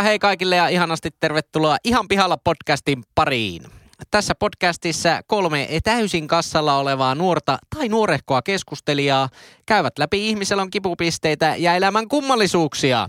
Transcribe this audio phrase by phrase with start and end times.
[0.00, 3.62] Heipä hei kaikille ja ihanasti tervetuloa Ihan pihalla podcastin pariin.
[4.10, 9.28] Tässä podcastissa kolme täysin kassalla olevaa nuorta tai nuorehkoa keskustelijaa
[9.66, 13.08] käyvät läpi ihmiselon kipupisteitä ja elämän kummallisuuksia.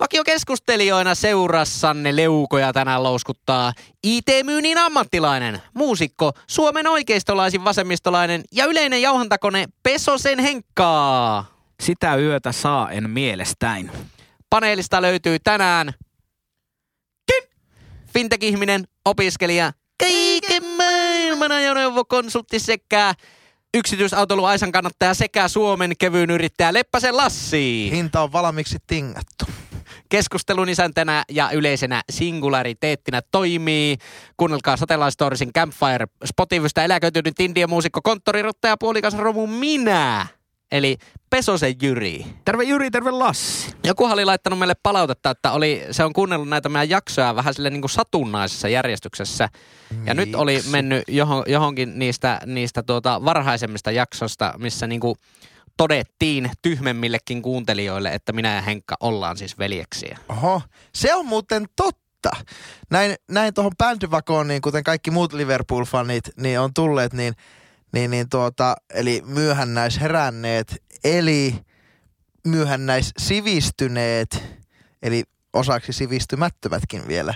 [0.00, 3.72] Vakiokeskustelijoina seurassanne leukoja tänään louskuttaa
[4.02, 11.44] IT-myynnin ammattilainen, muusikko, Suomen oikeistolaisin vasemmistolainen ja yleinen jauhantakone Pesosen Henkkaa.
[11.80, 13.90] Sitä yötä saa en mielestäin.
[14.50, 15.92] Paneelista löytyy tänään
[18.14, 23.14] fintech-ihminen, opiskelija, kaiken maailman ajoneuvokonsultti sekä
[23.74, 27.90] yksityisautoilu Aisan kannattaja sekä Suomen kevyyn yrittäjä Leppäsen Lassi.
[27.92, 29.44] Hinta on valmiiksi tingattu.
[30.08, 33.96] Keskustelun isäntänä ja yleisenä singulariteettina toimii.
[34.36, 40.26] Kuunnelkaa Satellite Storiesin Campfire Spotifysta eläköitynyt Indian muusikko, konttorirottaja, puolikas romu minä.
[40.72, 40.96] Eli
[41.30, 42.26] Pesosen Jyri.
[42.44, 43.70] Terve Jyri, terve Lassi.
[43.84, 47.70] Joku oli laittanut meille palautetta, että oli, se on kuunnellut näitä meidän jaksoja vähän sille
[47.70, 49.48] niin kuin satunnaisessa järjestyksessä.
[50.04, 55.16] Ja nyt oli mennyt johon, johonkin niistä, niistä tuota varhaisemmista jaksoista, missä niin kuin
[55.76, 60.18] todettiin tyhmemmillekin kuuntelijoille, että minä ja Henkka ollaan siis veljeksiä.
[60.28, 60.62] Oho,
[60.94, 62.30] se on muuten totta.
[62.90, 67.34] Näin, näin tuohon bändyvakoon, niin kuten kaikki muut Liverpool-fanit, niin on tulleet, niin,
[67.92, 71.54] niin, niin tuota, eli myöhännäis heränneet, eli
[72.46, 74.42] myöhännäis sivistyneet,
[75.02, 77.34] eli osaksi sivistymättömätkin vielä,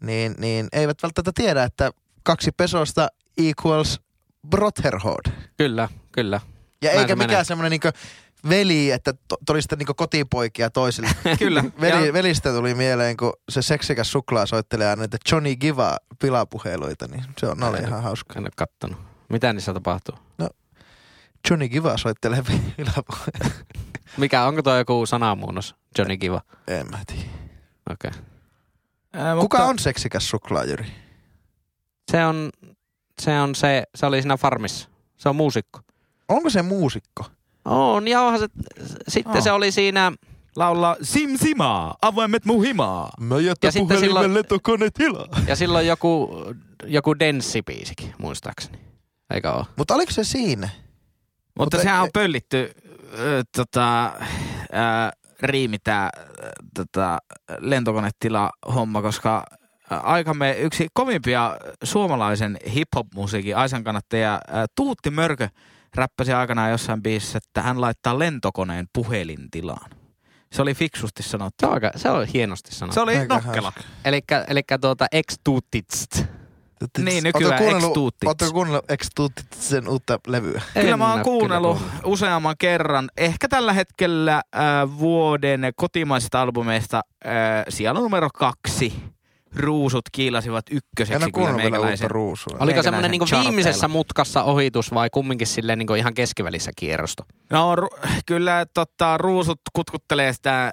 [0.00, 1.90] niin, niin eivät välttämättä tiedä, että
[2.22, 4.00] kaksi pesosta equals
[4.48, 5.30] Brotherhood.
[5.56, 6.40] Kyllä, kyllä.
[6.82, 7.88] Ja Näin eikä mikään semmoinen niinku
[8.48, 11.08] veli, että to, to olisitte niinku kotipoikia toisille.
[11.38, 11.64] Kyllä.
[11.80, 17.06] Veli, Ja- velistä tuli mieleen, kun se seksikäs suklaa soittelee aina niitä Johnny Giva pilapuheluita,
[17.06, 18.34] niin se on, ne oli ihan hauska.
[18.36, 19.13] En ole kattonut.
[19.28, 20.14] Mitä niissä tapahtuu?
[21.50, 22.42] Johnny Giva soittelee
[22.76, 23.50] pilapuheluita.
[24.16, 25.74] Mikä, onko tuo joku sanamuunnos?
[25.98, 26.40] Johnny Kiva.
[26.68, 27.22] En mä tiedä.
[27.90, 28.10] Okei.
[28.10, 28.22] Okay.
[29.12, 30.86] Ää, Kuka mutta- on seksikäs suklaa, Jyri?
[32.12, 32.50] Se on,
[33.22, 34.88] se on se, se oli siinä farmissa.
[35.16, 35.80] Se on muusikko.
[36.28, 37.24] Onko se muusikko?
[37.64, 38.46] On, ja onhan se,
[39.08, 39.42] sitten Oh.
[39.42, 40.12] se oli siinä,
[40.56, 43.10] Laulaa Sim Simaa, avaimet muhimaa.
[43.20, 45.28] Mä Ja jätän sitten puhelimen silloin- lentokone tilaa.
[45.46, 46.30] ja silloin joku,
[46.86, 48.78] joku denssipiisikin, muistaakseni.
[49.34, 49.66] Eikö oo?
[49.76, 50.66] Mutta oliko se siinä?
[50.66, 50.82] Mutta
[51.58, 52.70] Mutta sehän e- on pöllitty
[53.18, 54.12] ö, tota,
[54.72, 55.12] ää,
[55.42, 57.18] riimi tää ö, tota,
[57.58, 59.44] lentokonetila homma, koska
[59.90, 64.40] aikamme yksi kovimpia suomalaisen hip-hop-musiikin Aisan kannattaja ä,
[64.76, 65.48] Tuutti Mörkö
[65.94, 69.90] räppäsi aikanaan jossain biisissä, että hän laittaa lentokoneen puhelintilaan.
[70.52, 71.56] Se oli fiksusti sanottu.
[71.60, 72.94] Se on, aika, se on hienosti sanottu.
[72.94, 73.72] Se oli nokkela.
[74.48, 76.24] elikkä tuota ex tuutitst.
[76.98, 78.26] Niin, nykyään ex-tuutits.
[78.26, 79.08] Oletteko kuunnellut ex
[79.60, 80.62] sen uutta levyä?
[80.74, 83.10] Kyllä En mä oon oo kuunnellut kyllä useamman kerran.
[83.16, 84.62] Ehkä tällä hetkellä äh,
[84.98, 87.32] vuoden kotimaisista albumeista äh,
[87.68, 88.92] siellä numero kaksi.
[89.56, 92.56] Ruusut kiilasivat En ykköseksi ole kyllä kuunnellut vielä uutta ruusua.
[92.60, 97.24] Oliko semmoinen niinku viimeisessä mutkassa ohitus vai kumminkin silleen niinku ihan keskivälissä kierrosto?
[97.50, 100.72] No ru- kyllä tota, ruusut kutkuttelee sitä äh,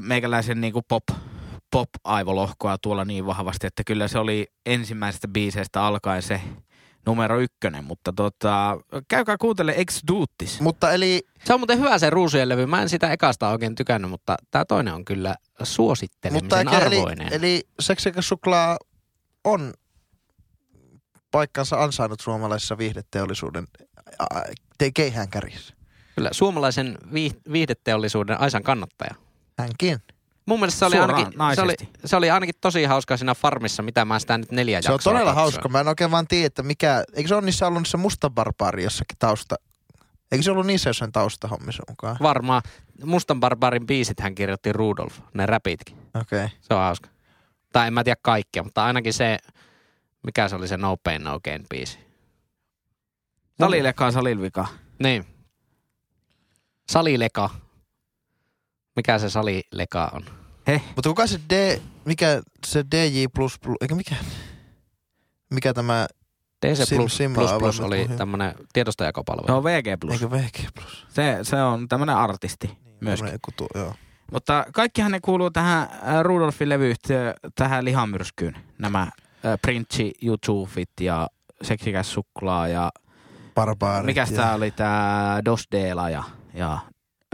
[0.00, 1.02] meikäläisen niinku pop,
[1.70, 6.40] pop-aivolohkoa tuolla niin vahvasti, että kyllä se oli ensimmäisestä biiseistä alkaen se
[7.06, 7.84] numero ykkönen.
[7.84, 10.60] Mutta tota, käykää kuuntele Ex Duuttis.
[10.60, 12.66] Mutta eli Se on muuten hyvä se ruusujen levy.
[12.66, 16.96] Mä en sitä ekasta oikein tykännyt, mutta tämä toinen on kyllä suosittelemisen Mutta eikä, eli,
[16.98, 17.32] arvoinen.
[17.32, 18.78] eli seksikäs suklaa
[19.44, 19.74] on
[21.30, 23.64] paikkansa ansainnut suomalaisessa viihdeteollisuuden
[24.78, 25.74] te- keihään kärjessä.
[26.14, 29.14] Kyllä suomalaisen viih- viihdeteollisuuden Aisan kannattaja.
[29.58, 29.98] Hänkin.
[30.48, 33.82] Mun mielestä se oli, Suoraan, ainakin, se, oli, se oli ainakin tosi hauska siinä farmissa,
[33.82, 35.36] mitä mä sitä nyt neljä Se on todella katsoin.
[35.36, 35.68] hauska.
[35.68, 37.04] Mä en oikein vaan tiedä, että mikä...
[37.14, 39.56] Eikö se ole niissä ollut niissä musta barbaari jossakin tausta?
[40.32, 42.16] Eikö se ollut niissä jossain taustahommissa mukaan?
[42.22, 42.62] Varmaan.
[43.04, 45.96] Mustan Barbarin biisit hän kirjoitti Rudolf, ne räpitkin.
[45.96, 46.44] Okei.
[46.44, 46.48] Okay.
[46.60, 47.08] Se on hauska.
[47.72, 49.38] Tai en mä tiedä kaikkia, mutta ainakin se,
[50.22, 51.98] mikä se oli se No Pain No Gain biisi.
[53.60, 54.66] Salileka, salilvika.
[55.02, 55.26] Niin.
[56.90, 57.50] Salileka.
[58.96, 60.37] Mikä se salileka on?
[60.96, 61.80] Mutta kuka se D...
[62.04, 63.26] Mikä se DJ++...
[63.80, 64.14] Eikä mikä...
[65.50, 66.06] Mikä tämä...
[66.66, 69.56] DC Sim- Plus, oli tämmönen Se tiedostojakopalvelu.
[69.56, 69.86] on VG+.
[69.86, 70.68] Eikö VG+.
[71.08, 73.32] Se, se on tämmönen artisti myöskin.
[73.32, 73.94] Joku tuo, joo.
[74.32, 78.56] Mutta kaikkihan ne kuuluu tähän äh, Rudolfin levyyhtiö, tähän lihamyrskyyn.
[78.78, 79.10] Nämä äh,
[79.62, 81.28] Prince, YouTubeit ja
[81.62, 82.90] Seksikäs suklaa ja
[83.54, 84.06] Barbaarit.
[84.06, 86.22] mikäs ja- tää oli tää Dos Dela ja,
[86.54, 86.72] ja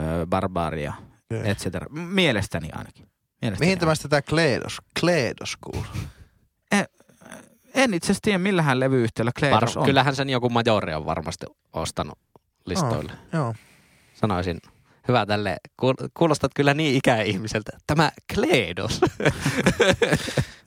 [0.01, 0.93] äh, Barbaria,
[1.33, 1.51] Okei.
[1.51, 1.87] et cetera.
[1.91, 3.07] Mielestäni ainakin.
[3.45, 4.79] Mielestäni Mihin tämä sitten tämä Kleedos?
[5.01, 5.87] Kleedos kuuluu.
[7.75, 9.85] En itse asiassa tiedä millähän levyyhtiöllä Kleedos Var- on.
[9.87, 12.19] Kyllähän sen joku majori on varmasti ostanut
[12.67, 13.13] listoille.
[13.33, 13.55] Joo.
[14.15, 14.59] Sanoisin.
[15.09, 15.57] hyvä tälle.
[15.83, 17.73] Kuul- Kuulostat kyllä niin ikäihmiseltä.
[17.87, 19.01] Tämä Kleedos.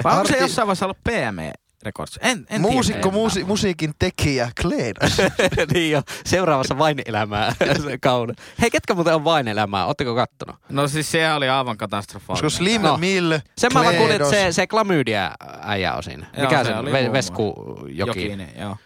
[0.03, 1.51] Vai onko se Arti- jossain vaiheessa ollut PME
[1.87, 2.19] Records?
[2.21, 5.17] En, en Muusikko, muusi, musiikin tekijä, Kleedos.
[5.73, 7.55] niin jo, seuraavassa vain elämää
[8.01, 8.35] kauden.
[8.61, 9.85] Hei, ketkä muuten on vain elämää?
[9.85, 10.55] Ootteko kattonut?
[10.69, 12.43] No siis se oli aivan katastrofaalinen.
[12.43, 12.97] Koska Slim No.
[12.97, 15.31] Mill, Sen mä vaan kuulin, että se, se klamydia
[15.61, 16.27] äijä on siinä.
[16.37, 17.53] Joo, Mikä se se, oli Ve, muun Vesku
[17.87, 18.21] Joki.
[18.21, 18.77] Jokinen, joo.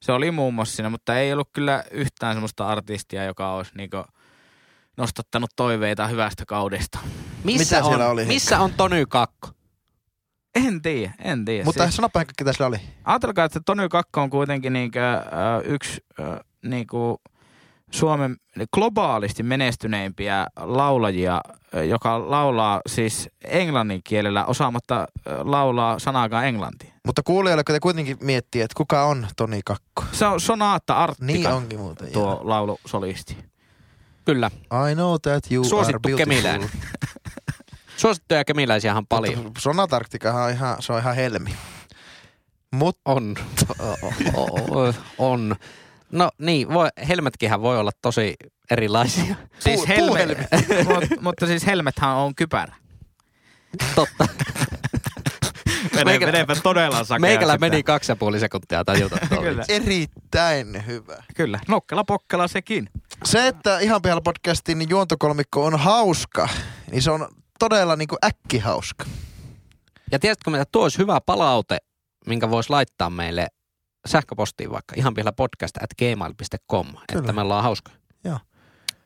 [0.00, 4.04] Se oli muun muassa siinä, mutta ei ollut kyllä yhtään semmoista artistia, joka olisi niinku
[4.96, 6.98] nostattanut toiveita hyvästä kaudesta.
[7.44, 8.24] Missä Mitä on, siellä oli?
[8.24, 9.48] Missä on Tony Kakko?
[10.66, 11.64] En tiedä, en tiedä.
[11.64, 12.76] Mutta Siis- sanoppa kaikki tässä oli.
[13.04, 15.22] Ajatelkaa, että Tony Kakko on kuitenkin niinkö, äh,
[15.64, 16.26] yksi äh,
[16.64, 17.20] niinku
[17.90, 18.36] Suomen
[18.74, 21.40] globaalisti menestyneimpiä laulajia,
[21.88, 25.06] joka laulaa siis englannin kielellä osaamatta äh,
[25.44, 26.92] laulaa sanaakaan englantia.
[27.06, 30.04] Mutta kuulijoille, kun te kuitenkin miettii, että kuka on Toni Kakko.
[30.12, 32.12] Se on Sonaatta Arttika, Niin onkin muuten.
[32.12, 32.40] tuo joo.
[32.44, 33.36] laulusolisti.
[34.24, 34.50] Kyllä.
[34.90, 36.68] I know that you Suosittu are beautiful.
[37.98, 39.42] Suosittuja kemiläisiä on paljon.
[39.42, 41.54] Mutta Sonatarktikahan on ihan, se on ihan helmi.
[42.72, 43.34] Mutta On.
[45.18, 45.56] On.
[46.12, 48.34] No niin, voi, helmetkinhän voi olla tosi
[48.70, 49.34] erilaisia.
[49.58, 50.38] Siis Puu- helmet,
[50.88, 52.74] mut, mutta siis helmethän on kypärä.
[53.94, 54.26] Totta.
[55.92, 57.20] Mene, Meikälä- menepä todella sakea.
[57.20, 57.60] Meikällä sitä.
[57.70, 59.64] meni kaksi ja puoli sekuntia tajuta Kyllä.
[59.68, 61.22] erittäin hyvä.
[61.36, 62.88] Kyllä, nokkela pokkela sekin.
[63.24, 66.48] Se, että Ihan pihalla podcastin juontokolmikko on hauska,
[66.90, 67.28] niin se on
[67.58, 69.04] todella niinku äkkihauska.
[70.12, 71.78] Ja tiedätkö, mitä tuo olisi hyvä palaute,
[72.26, 73.46] minkä voisi laittaa meille
[74.06, 77.32] sähköpostiin vaikka ihan vielä podcast at gmail.com, että Kyllä.
[77.32, 77.90] me ollaan hauska.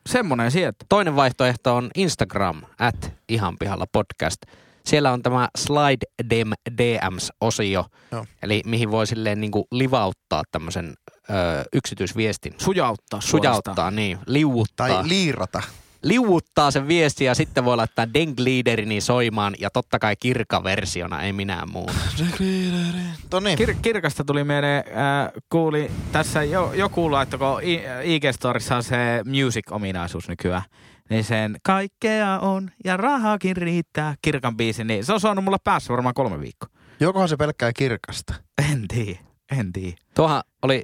[0.09, 0.85] Semmonen sieltä.
[0.89, 4.37] Toinen vaihtoehto on Instagram at ihan pihalla podcast.
[4.85, 8.25] Siellä on tämä Slide Dem DMs-osio, Joo.
[8.43, 10.93] eli mihin voi silleen niin kuin livauttaa tämmöisen
[11.29, 11.33] ö,
[11.73, 12.53] yksityisviestin.
[12.57, 13.63] Sujauttaa suorastaan.
[13.63, 14.87] Sujauttaa, niin, liuuttaa.
[14.87, 15.61] Tai liirata.
[16.03, 21.71] Liuuttaa sen viesti ja sitten voi laittaa Deng-liiderini soimaan ja totta kai kirkka-versiona, ei minään
[21.71, 21.93] muuta.
[23.33, 23.59] No niin.
[23.59, 28.95] Kir- kirkasta tuli mieleen, äh, kuuli tässä jo, joku laittako I- IG-storissa on se
[29.25, 30.61] music-ominaisuus nykyään.
[31.09, 35.93] Niin sen kaikkea on ja rahakin riittää kirkan biisi, niin se on saanut mulla päässä
[35.93, 36.69] varmaan kolme viikkoa.
[36.99, 38.33] Jokohan se pelkkää kirkasta.
[38.71, 39.19] En tiedä,
[39.59, 39.97] en tiedä.
[40.15, 40.83] Tuohan oli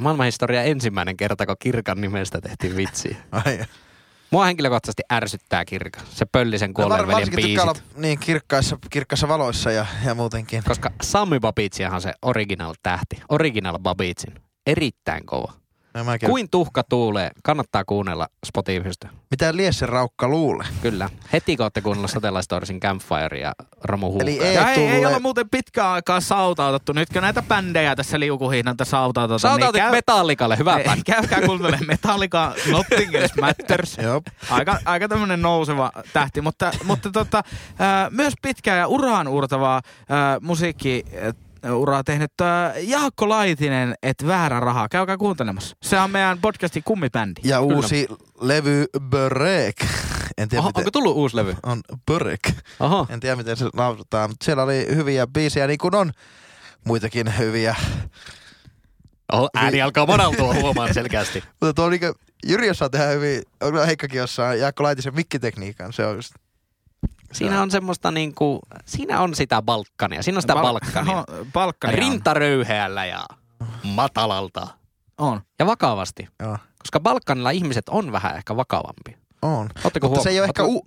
[0.00, 3.16] maailmanhistoria ensimmäinen kerta, kun kirkan nimestä tehtiin vitsiä.
[3.32, 3.58] Ai.
[4.30, 6.00] Mua henkilökohtaisesti ärsyttää kirkka.
[6.10, 7.96] Se pöllisen kuolleen veljen tykkää olla biisit.
[7.96, 10.62] niin kirkkaissa, kirkkaissa valoissa ja, ja muutenkin.
[10.64, 13.22] Koska Sammy Babitsihan on se original tähti.
[13.28, 14.34] Original Babitsin.
[14.66, 15.52] Erittäin kova.
[15.96, 17.30] No, mäkin- Kuin tuhka tuulee.
[17.44, 19.08] Kannattaa kuunnella Spotifysta.
[19.30, 20.66] Mitä Liesse Raukka luulee?
[20.82, 21.10] Kyllä.
[21.32, 23.52] Heti kun olette kuunnella Satellite Storiesin Campfire ja
[23.84, 24.18] Romu.
[24.20, 26.92] Eli ei- Ja ei, ei ole muuten pitkään aikaa sautautettu.
[26.92, 29.40] Nytkö näitä bändejä tässä liukuhihnalta sautautetaan?
[29.40, 31.02] Saatautit niin käy- Metallikalle, hyvä bändi.
[31.06, 33.98] Käykää kuuntelemaan Metallica Nothing Else Matters.
[34.02, 34.22] Joo.
[34.50, 37.42] Aika, aika tämmönen nouseva tähti, mutta, mutta tota,
[37.78, 41.04] ää, myös pitkää ja uraan uurtavaa ää, musiikki
[41.74, 42.32] uraa tehnyt
[42.82, 44.88] Jaakko Laitinen, et väärä raha.
[44.88, 45.76] Käykää kuuntelemassa.
[45.82, 47.40] Se on meidän podcastin kummibändi.
[47.44, 47.76] Ja Kyllä.
[47.76, 48.06] uusi
[48.40, 49.76] levy Börek.
[50.38, 50.80] En tiedä, Oho, miten...
[50.80, 51.56] onko tullut uusi levy?
[51.62, 52.40] On Börek.
[52.80, 53.06] Oho.
[53.10, 56.12] En tiedä, miten se lausutaan, mutta siellä oli hyviä biisejä, niin kuin on
[56.84, 57.76] muitakin hyviä.
[59.32, 61.44] Oho, ääni alkaa madaltua huomaan selkeästi.
[61.60, 62.12] Mutta tuo niinku,
[62.46, 66.34] Jyri osaa tehdä hyvin, onko Heikkakin jossain Jaakko Laitisen mikkitekniikan, se on just,
[67.38, 70.22] Siinä on semmoista niinku, siinä on sitä balkkania.
[70.22, 71.12] Siinä on sitä Bal- balkkania.
[71.16, 71.96] Oho, Balkania.
[71.96, 73.26] Rintaröyheällä ja
[73.82, 74.68] matalalta.
[75.18, 75.40] on.
[75.58, 76.28] Ja vakavasti.
[76.40, 79.16] joo, Koska Balkanilla ihmiset on vähän ehkä vakavampi.
[79.42, 79.68] on.
[79.84, 80.86] Oletteko Mutta se ei ole ehkä, Ootteko- u,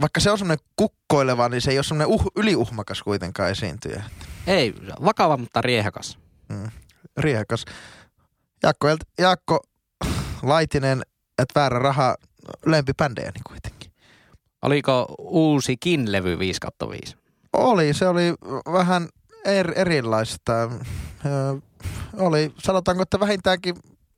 [0.00, 4.04] vaikka se on semmoinen kukkoileva, niin se ei ole semmoinen uh, yliuhmakas kuitenkaan esiintyjä.
[4.46, 6.18] Ei, vakava, mutta riehakas.
[7.16, 7.64] Riehakas.
[8.62, 8.88] Jaakko,
[9.18, 9.60] Jaakko
[10.42, 11.02] Laitinen,
[11.38, 12.16] että väärä raha,
[12.66, 13.79] lempipändejä niin kuitenkin.
[14.62, 17.16] Oliko uusikin levy 5 5?
[17.52, 18.34] Oli, se oli
[18.72, 19.08] vähän
[19.44, 20.52] er, erilaista.
[20.62, 20.68] Ö,
[22.18, 23.76] oli, sanotaanko, että vähintäänkin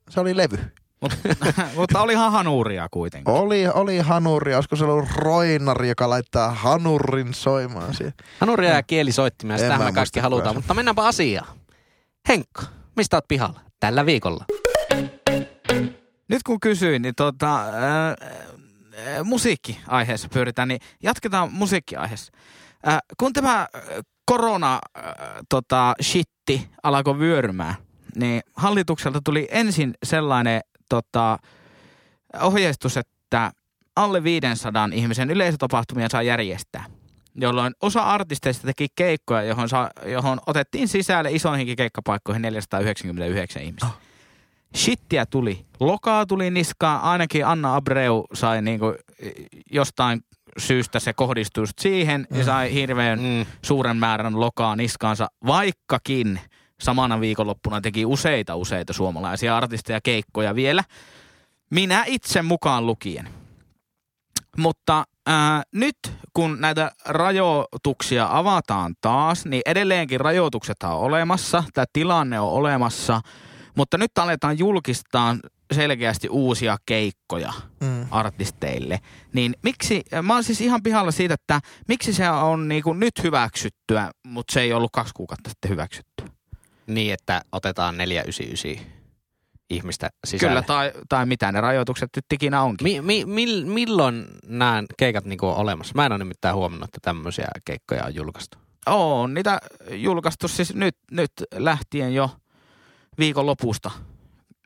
[0.09, 0.57] se oli levy.
[1.01, 1.11] Mut,
[1.77, 3.33] mutta olihan hanuuria kuitenkin.
[3.33, 8.13] Oli, oli hanuri, olisiko se ollut roinari, joka laittaa hanurin soimaan siihen.
[8.39, 10.55] Hanuria ja kielisoittimia, En sitä me kaikki halutaan.
[10.55, 11.47] Mutta mennäänpä asiaan.
[12.27, 12.63] Henkka,
[12.95, 13.59] mistä oot pihalla?
[13.79, 14.45] Tällä viikolla.
[16.27, 18.15] Nyt kun kysyin, niin tota, ää,
[19.23, 22.31] musiikkiaiheessa pyöritään, niin jatketaan musiikkiaiheessa.
[22.85, 23.67] Ää, kun tämä ää,
[24.25, 24.79] korona
[25.49, 27.75] tota, shitti alkoi vyörymään,
[28.15, 31.37] niin hallitukselta tuli ensin sellainen tota,
[32.41, 33.51] ohjeistus, että
[33.95, 36.85] alle 500 ihmisen yleisötapahtumia saa järjestää.
[37.35, 43.87] Jolloin osa artisteista teki keikkoja, johon, sa, johon otettiin sisälle isoihinkin keikkapaikkoihin 499 ihmistä.
[44.75, 45.65] Shittiä tuli.
[45.79, 48.95] Lokaa tuli niskaan, ainakin Anna Abreu sai niinku
[49.71, 50.21] jostain
[50.57, 52.37] syystä se kohdistui siihen mm.
[52.37, 53.45] ja sai hirveän mm.
[53.61, 56.39] suuren määrän lokaa niskaansa, vaikkakin
[56.79, 60.83] samana viikonloppuna teki useita useita suomalaisia artisteja keikkoja vielä.
[61.69, 63.29] Minä itse mukaan lukien.
[64.57, 65.97] Mutta ää, nyt
[66.33, 73.21] kun näitä rajoituksia avataan taas, niin edelleenkin rajoitukset on olemassa, tämä tilanne on olemassa,
[73.75, 75.35] mutta nyt aletaan julkistaa
[75.73, 78.05] selkeästi uusia keikkoja mm.
[78.11, 78.99] artisteille.
[79.33, 84.11] Niin miksi, mä oon siis ihan pihalla siitä, että miksi se on niinku nyt hyväksyttyä,
[84.27, 86.27] mutta se ei ollut kaksi kuukautta sitten hyväksyttyä.
[86.87, 89.03] Niin, että otetaan 499
[89.69, 90.49] ihmistä sisälle.
[90.49, 92.85] Kyllä, tai, tai mitä ne rajoitukset nyt ikinä onkin.
[92.85, 95.93] Mi, mi, mi, milloin nämä keikat niinku on olemassa?
[95.95, 98.57] Mä en ole nimittäin huomannut, että tämmöisiä keikkoja on julkaistu.
[98.85, 99.59] On niitä
[99.91, 102.29] julkaistu siis nyt, nyt lähtien jo
[103.19, 103.91] viikon lopusta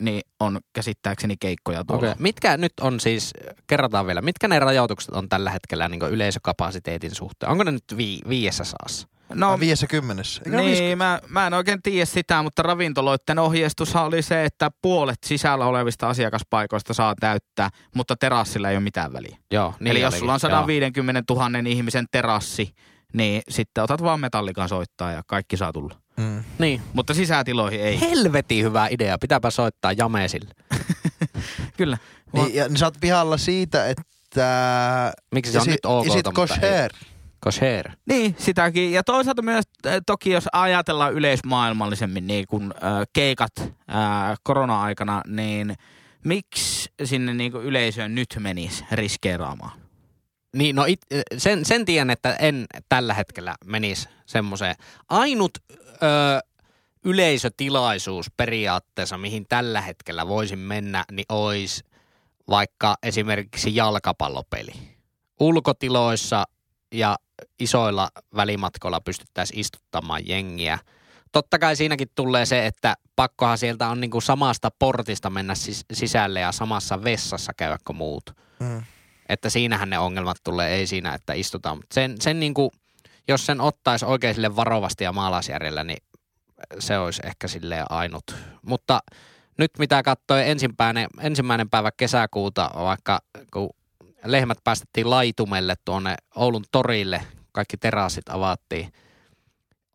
[0.02, 2.12] niin on käsittääkseni keikkoja tuolla.
[2.12, 2.16] Okay.
[2.20, 3.34] Mitkä nyt on siis,
[3.68, 7.52] kerrataan vielä, mitkä ne rajoitukset on tällä hetkellä niin yleisökapasiteetin suhteen?
[7.52, 9.08] Onko ne nyt vi, viiessä saassa?
[9.34, 10.42] No, viidessä kymmenessä.
[10.46, 15.18] Eikä niin, mä, mä en oikein tiedä sitä, mutta ravintoloiden ohjeistus oli se, että puolet
[15.26, 19.38] sisällä olevista asiakaspaikoista saa täyttää, mutta terassilla ei ole mitään väliä.
[19.52, 22.74] Joo, niin Eli jos sulla on 150 000 ihmisen terassi,
[23.14, 25.96] niin sitten otat vaan metallikan soittaa ja kaikki saa tulla.
[26.18, 26.44] Mm.
[26.60, 26.82] Niin.
[26.94, 28.02] Mutta sisätiloihin ei.
[28.02, 29.18] Helvetin hyvä idea.
[29.18, 30.54] Pitääpä soittaa jameesille.
[31.78, 31.98] Kyllä.
[32.34, 35.14] Niin, ja niin sä oot pihalla siitä, että...
[35.32, 36.92] Miksi se on isi, nyt ok, Isit kosher.
[37.40, 37.92] Kosher.
[38.06, 38.92] Niin, sitäkin.
[38.92, 39.66] Ja toisaalta myös
[40.06, 43.68] toki, jos ajatellaan yleismaailmallisemmin niin kun äh, keikat äh,
[44.44, 45.76] korona-aikana, niin
[46.26, 49.80] miksi sinne niin yleisöön nyt menisi riskeeraamaan?
[50.56, 51.00] Niin, no it,
[51.38, 54.76] sen, sen tiedän, että en tällä hetkellä menisi semmoiseen.
[55.10, 55.52] Ainut
[56.04, 56.40] ö,
[57.06, 61.84] yleisötilaisuus periaatteessa, mihin tällä hetkellä voisin mennä, niin olisi
[62.50, 64.72] vaikka esimerkiksi jalkapallopeli.
[65.40, 66.44] Ulkotiloissa
[66.94, 67.16] ja
[67.60, 70.80] isoilla välimatkoilla pystyttäisiin istuttamaan jengiä.
[71.32, 76.40] Totta kai siinäkin tulee se, että pakkohan sieltä on niinku samasta portista mennä sis- sisälle
[76.40, 78.24] ja samassa vessassa käydä kuin muut.
[78.60, 78.84] Mm.
[79.30, 81.80] Että siinähän ne ongelmat tulee, ei siinä, että istutaan.
[81.94, 82.72] Sen, sen niinku,
[83.28, 86.04] jos sen ottaisi oikein sille varovasti ja maalaisjärjellä, niin
[86.80, 88.36] se olisi ehkä sille ainut.
[88.62, 89.00] Mutta
[89.58, 93.20] nyt mitä katsoi ensimmäinen, ensimmäinen päivä kesäkuuta, vaikka
[93.54, 93.70] kun
[94.26, 98.94] lehmät päästettiin laitumelle tuonne Oulun torille, kaikki terassit avattiin.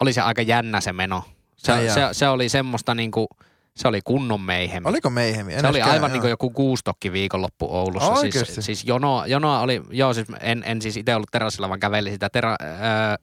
[0.01, 1.25] Oli se aika jännä se meno.
[1.57, 3.29] Se, se, se oli semmoista niinku,
[3.77, 4.89] se oli kunnon meihemi.
[4.89, 5.55] Oliko meihemi?
[5.55, 8.11] En se oli aivan niin kuin joku kuustokki viikonloppu Oulussa.
[8.11, 11.81] Oh, siis, siis jono, jonoa oli, joo siis en, en siis itse ollut terassilla, vaan
[11.81, 13.17] kävelin sitä tera, ää,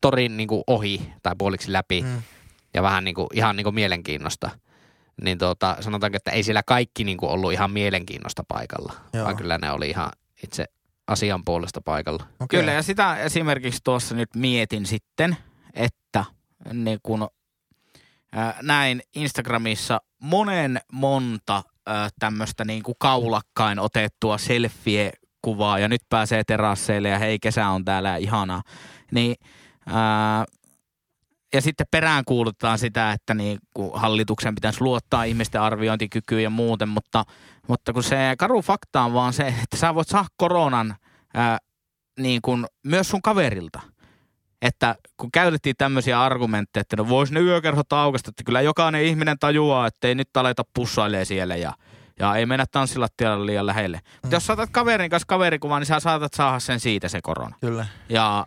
[0.00, 2.02] torin niin kuin ohi tai puoliksi läpi.
[2.02, 2.22] Mm.
[2.74, 4.50] Ja vähän niin kuin, ihan niin kuin mielenkiinnosta.
[5.22, 8.92] Niin tuota, sanotaanko, että ei siellä kaikki niin kuin ollut ihan mielenkiinnosta paikalla.
[9.12, 9.24] Joo.
[9.24, 10.10] Vaan kyllä ne oli ihan
[10.42, 10.64] itse
[11.06, 12.22] asian puolesta paikalla.
[12.40, 12.60] Okay.
[12.60, 15.36] Kyllä, ja sitä esimerkiksi tuossa nyt mietin sitten,
[15.74, 16.24] että
[16.72, 17.28] niin kun
[18.62, 21.62] näin Instagramissa monen monta
[22.18, 28.16] tämmöistä niin kuin kaulakkain otettua selfie-kuvaa ja nyt pääsee terasseille ja hei kesä on täällä
[28.16, 28.62] ihanaa.
[29.12, 29.36] Niin,
[31.54, 36.88] ja sitten perään kuulutaan sitä, että niin kuin hallituksen pitäisi luottaa ihmisten arviointikykyyn ja muuten,
[36.88, 37.24] mutta,
[37.68, 40.96] mutta kun se karu fakta on vaan se, että sä voit saada koronan
[41.34, 41.58] ää,
[42.20, 43.80] niin kuin myös sun kaverilta–
[44.64, 49.38] että kun käytettiin tämmöisiä argumentteja, että no vois ne yökerhot aukasta, että kyllä jokainen ihminen
[49.38, 51.72] tajuaa, että ei nyt aleta pussailee siellä ja,
[52.18, 53.96] ja ei mennä tanssilattialle liian lähelle.
[53.96, 54.18] Mm.
[54.22, 57.56] Mutta jos saatat kaverin kanssa kaverikuvan, niin sä saatat saada sen siitä se korona.
[57.60, 57.86] Kyllä.
[58.08, 58.46] Ja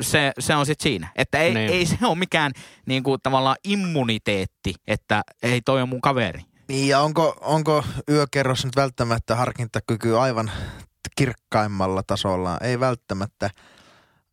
[0.00, 1.08] se, se on sitten siinä.
[1.16, 1.70] Että ei, niin.
[1.70, 2.52] ei se ole mikään
[2.86, 6.40] niin kuin, tavallaan immuniteetti, että ei toi on mun kaveri.
[6.68, 10.50] Niin ja onko, onko yökerros nyt välttämättä harkintakyky aivan
[11.16, 12.58] kirkkaimmalla tasolla?
[12.60, 13.50] Ei välttämättä.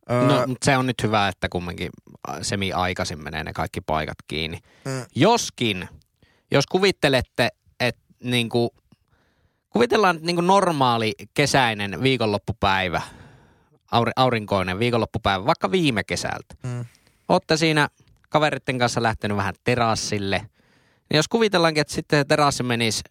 [0.08, 1.90] No se on nyt hyvä, että kumminkin
[2.42, 4.58] semi-aikaisin menee ne kaikki paikat kiinni.
[4.84, 5.04] Mm.
[5.14, 5.88] Joskin,
[6.50, 7.48] jos kuvittelette,
[7.80, 8.74] että niinku,
[9.70, 13.02] kuvitellaan niinku normaali kesäinen viikonloppupäivä,
[14.16, 16.54] aurinkoinen viikonloppupäivä, vaikka viime kesältä.
[16.62, 16.84] Mm.
[17.28, 17.88] Olette siinä
[18.28, 20.38] kaveritten kanssa lähtenyt vähän terassille.
[21.10, 23.02] Niin jos kuvitellaankin, että sitten se terassi menisi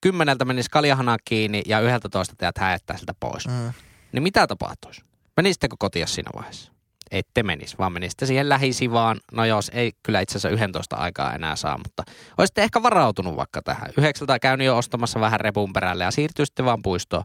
[0.00, 3.48] kymmeneltä menisi kaljahana kiinni ja yhdeltä toista teät häettää siltä pois.
[3.48, 3.72] Mm.
[4.12, 5.02] Niin mitä tapahtuisi?
[5.36, 6.72] Menisittekö kotia siinä vaiheessa?
[7.10, 9.20] Ette menis, vaan menisitte siihen lähisivaan.
[9.32, 12.02] No jos ei kyllä itse asiassa 11 aikaa enää saa, mutta
[12.38, 13.90] olisitte ehkä varautunut vaikka tähän.
[13.98, 17.24] Yhdeksältä käynyt jo ostamassa vähän repun perälle ja siirtyisitte vaan puistoon.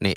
[0.00, 0.14] Niin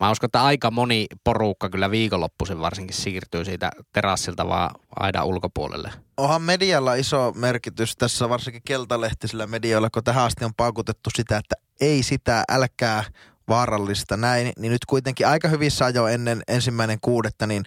[0.00, 5.92] mä uskon, että aika moni porukka kyllä viikonloppuisin varsinkin siirtyy siitä terassilta vaan aidan ulkopuolelle.
[6.16, 11.54] Onhan medialla iso merkitys tässä, varsinkin keltalehtisillä medioilla, kun tähän asti on paukutettu sitä, että
[11.80, 13.04] ei sitä, älkää
[13.48, 17.62] vaarallista näin, niin nyt kuitenkin aika hyvissä ajo ennen ensimmäinen kuudetta, niin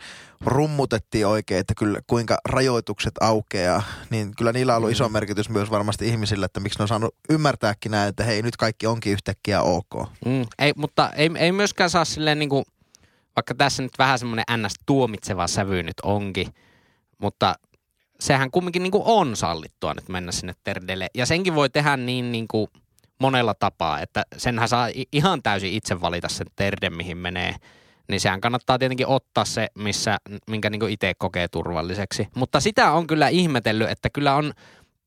[0.45, 5.13] rummutettiin oikein, että kyllä kuinka rajoitukset aukeaa, niin kyllä niillä on ollut iso mm.
[5.13, 8.87] merkitys myös varmasti ihmisille, että miksi ne on saanut ymmärtääkin näin, että hei nyt kaikki
[8.87, 10.09] onkin yhtäkkiä ok.
[10.25, 12.65] Mm, ei, mutta ei, ei myöskään saa silleen niin kuin,
[13.35, 14.73] vaikka tässä nyt vähän semmoinen ns.
[14.85, 16.47] tuomitseva sävy nyt onkin,
[17.17, 17.55] mutta
[18.19, 21.07] sehän kumminkin niin kuin on sallittua nyt mennä sinne terdelle.
[21.15, 22.67] Ja senkin voi tehdä niin, niin kuin–
[23.19, 27.55] monella tapaa, että senhän saa ihan täysin itse valita sen terden, mihin menee.
[28.09, 32.27] Niin sehän kannattaa tietenkin ottaa se, missä, minkä niin itse kokee turvalliseksi.
[32.35, 34.53] Mutta sitä on kyllä ihmetellyt, että kyllä on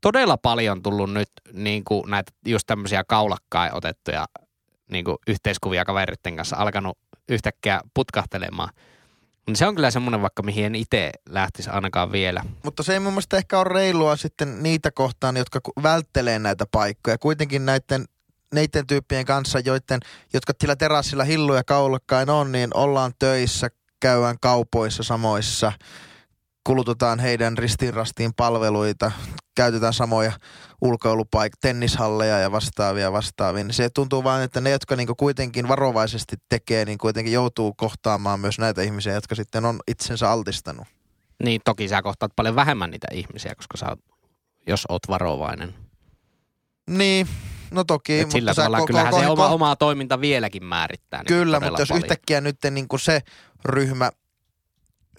[0.00, 4.26] todella paljon tullut nyt niin kuin näitä just tämmöisiä kaulakkain otettuja
[4.90, 6.98] niin kuin yhteiskuvia kaveritten kanssa alkanut
[7.28, 8.68] yhtäkkiä putkahtelemaan.
[9.46, 12.42] Niin se on kyllä semmoinen vaikka, mihin en itse lähtisi ainakaan vielä.
[12.64, 17.18] Mutta se ei mun mielestä ehkä ole reilua sitten niitä kohtaan, jotka välttelee näitä paikkoja.
[17.18, 18.04] Kuitenkin näiden
[18.54, 20.00] neiden tyyppien kanssa, joiden,
[20.32, 23.68] jotka sillä terassilla hilluja kaulakkain on, niin ollaan töissä,
[24.00, 25.72] käydään kaupoissa samoissa,
[26.64, 29.12] kulutetaan heidän ristinrastiin palveluita,
[29.56, 30.32] käytetään samoja
[30.80, 33.64] ulkoilupaik, tennishalleja ja vastaavia vastaavia.
[33.64, 38.40] Niin se tuntuu vain, että ne, jotka niinku kuitenkin varovaisesti tekee, niin kuitenkin joutuu kohtaamaan
[38.40, 40.86] myös näitä ihmisiä, jotka sitten on itsensä altistanut.
[41.42, 43.96] Niin, toki sä kohtaat paljon vähemmän niitä ihmisiä, koska sä,
[44.66, 45.74] jos oot varovainen.
[46.90, 47.28] Niin,
[47.70, 48.20] no toki.
[48.20, 51.22] Et sillä mutta tavalla ko- kyllähän ko- se ko- oma, omaa toiminta vieläkin määrittää.
[51.26, 52.04] Kyllä, mutta jos paljon.
[52.04, 53.20] yhtäkkiä nyt niin kuin se
[53.64, 54.10] ryhmä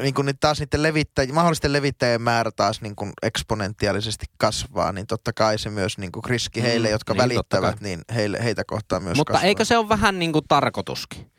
[0.01, 5.33] niin kuin taas niiden levittäj- mahdollisten levittäjien määrä taas niin kuin eksponentiaalisesti kasvaa, niin totta
[5.33, 9.03] kai se myös niin kuin riski mm, heille, jotka niin, välittävät, niin heille, heitä kohtaan
[9.03, 9.47] myös Mutta kasvaa.
[9.47, 11.31] eikö se ole vähän niin kuin tarkoituskin?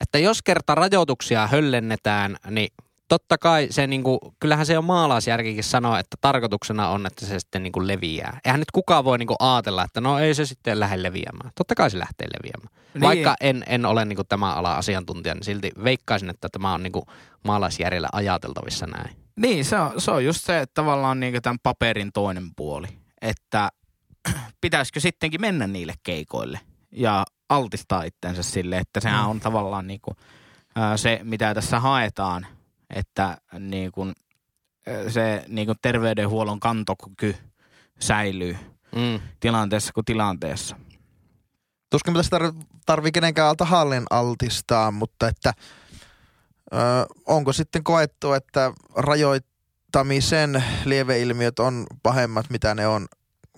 [0.00, 2.68] Että jos kerta rajoituksia höllennetään, niin
[3.08, 7.62] totta kai se niinku, kyllähän se on maalaisjärkikin sanoa, että tarkoituksena on, että se sitten
[7.62, 8.40] niinku leviää.
[8.44, 11.50] Eihän nyt kukaan voi niinku ajatella, että no ei se sitten lähde leviämään.
[11.54, 12.86] Totta kai se lähtee leviämään.
[12.94, 13.02] Niin.
[13.02, 17.06] Vaikka en, en ole niinku tämä ala asiantuntija, niin silti veikkaisin, että tämä on niinku
[17.44, 19.16] maalaisjärjellä ajateltavissa näin.
[19.36, 22.86] Niin, se on, se on just se että tavallaan niinku tämän paperin toinen puoli.
[23.22, 23.70] Että
[24.60, 26.60] pitäisikö sittenkin mennä niille keikoille
[26.92, 29.30] ja altistaa itsensä sille, että sehän mm.
[29.30, 30.16] on tavallaan niinku,
[30.96, 32.46] se, mitä tässä haetaan–
[32.90, 34.14] että niin kuin,
[35.08, 37.36] se niin kuin terveydenhuollon kantokyky
[38.00, 38.56] säilyy
[38.96, 39.20] mm.
[39.40, 40.76] tilanteessa kuin tilanteessa.
[41.90, 45.52] Tuskin tässä tar- tarvii kenenkään tahallin altistaa, mutta että
[46.72, 46.76] ö,
[47.26, 53.06] onko sitten koettu, että rajoittamisen lieveilmiöt on pahemmat, mitä ne on,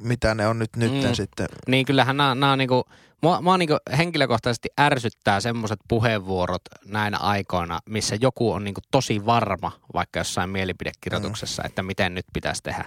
[0.00, 1.14] mitä ne on nyt nyt mm.
[1.14, 1.48] sitten?
[1.66, 2.84] Niin kyllähän nämä, nämä on niinku
[3.22, 9.72] Mua, mua niin henkilökohtaisesti ärsyttää semmoiset puheenvuorot näinä aikoina, missä joku on niin tosi varma,
[9.94, 11.66] vaikka jossain mielipidekirjoituksessa, mm.
[11.66, 12.84] että miten nyt pitäisi tehdä.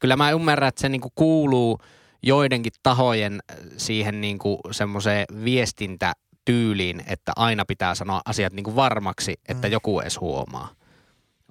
[0.00, 1.78] Kyllä mä ymmärrän, että se niin kuuluu
[2.22, 4.38] joidenkin tahojen äh, siihen niin
[4.70, 9.72] semmoiseen viestintätyyliin, että aina pitää sanoa asiat niin varmaksi, että mm.
[9.72, 10.68] joku edes huomaa.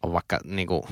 [0.04, 0.84] On vaikka niin kuin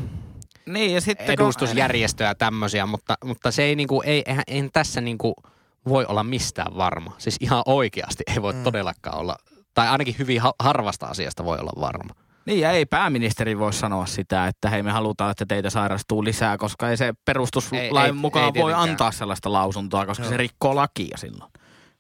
[0.66, 2.38] niin, ja sitten edustusjärjestöjä kun...
[2.38, 5.34] tämmöisiä, mutta, mutta se ei, niin kuin, ei, eihän, eihän tässä niin kuin–
[5.90, 7.16] voi olla mistään varma.
[7.18, 8.64] Siis ihan oikeasti ei voi mm.
[8.64, 9.36] todellakaan olla,
[9.74, 12.14] tai ainakin hyvin ha- harvasta asiasta voi olla varma.
[12.46, 16.58] Niin ja ei pääministeri voi sanoa sitä, että hei me halutaan, että teitä sairastuu lisää,
[16.58, 20.32] koska ei se perustuslain ei, ei, mukaan ei voi antaa sellaista lausuntoa, koska Joo.
[20.32, 21.52] se rikkoo lakia silloin.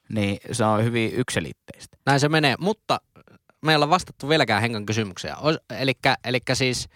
[0.10, 1.97] Niin se on hyvin yksilitteistä.
[2.06, 3.02] Näin se menee, mutta
[3.62, 5.38] meillä on vastattu vieläkään Henkan kysymyksiä.
[6.23, 6.89] Eli siis,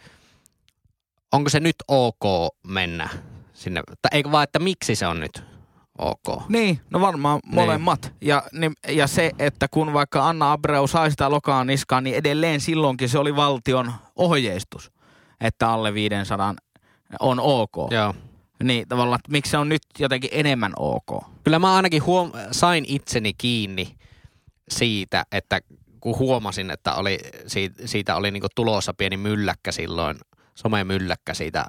[1.32, 3.10] onko se nyt ok mennä
[3.54, 5.44] sinne, tai eikö vaan, että miksi se on nyt
[5.98, 6.50] ok.
[6.50, 7.56] Niin, no varmaan niin.
[7.56, 8.02] molemmat.
[8.02, 8.28] Niin.
[8.30, 12.60] Ja, niin, ja se, että kun vaikka Anna Abreu sai sitä lokaan niskaan, niin edelleen
[12.60, 14.92] silloinkin se oli valtion ohjeistus,
[15.42, 16.56] että alle 500
[17.20, 17.92] on ok.
[17.92, 18.16] Joo.
[18.64, 21.24] Niin tavallaan, että miksi se on nyt jotenkin enemmän ok?
[21.44, 23.98] Kyllä mä ainakin huom- sain itseni kiinni
[24.70, 25.60] siitä, että
[26.00, 30.18] kun huomasin, että oli, siitä, siitä oli niinku tulossa pieni mylläkkä silloin,
[30.58, 31.66] somemylläkkä siitä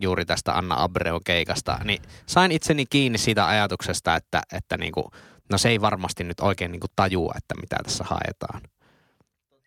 [0.00, 5.10] juuri tästä Anna Abreu keikasta, niin sain itseni kiinni siitä ajatuksesta, että, että niinku,
[5.50, 8.60] no se ei varmasti nyt oikein niinku tajua, että mitä tässä haetaan.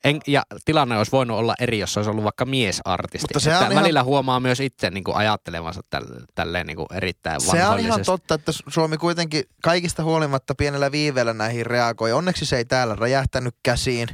[0.03, 3.25] En, ja tilanne olisi voinut olla eri, jos olisi ollut vaikka miesartisti.
[3.25, 3.75] Mutta se on ihan...
[3.75, 8.05] Välillä huomaa myös itse niin kuin ajattelevansa tälle, tälleen niin kuin erittäin Se on ihan
[8.05, 12.11] totta, että Suomi kuitenkin kaikista huolimatta pienellä viiveellä näihin reagoi.
[12.11, 14.07] Onneksi se ei täällä räjähtänyt käsiin.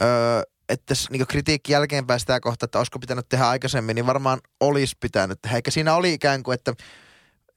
[0.00, 0.42] Öö,
[0.72, 5.42] että niin kritiikki jälkeenpäin sitä kohtaa, että olisiko pitänyt tehdä aikaisemmin, niin varmaan olisi pitänyt
[5.42, 5.56] tehdä.
[5.56, 6.74] Eikä siinä oli ikään kuin, että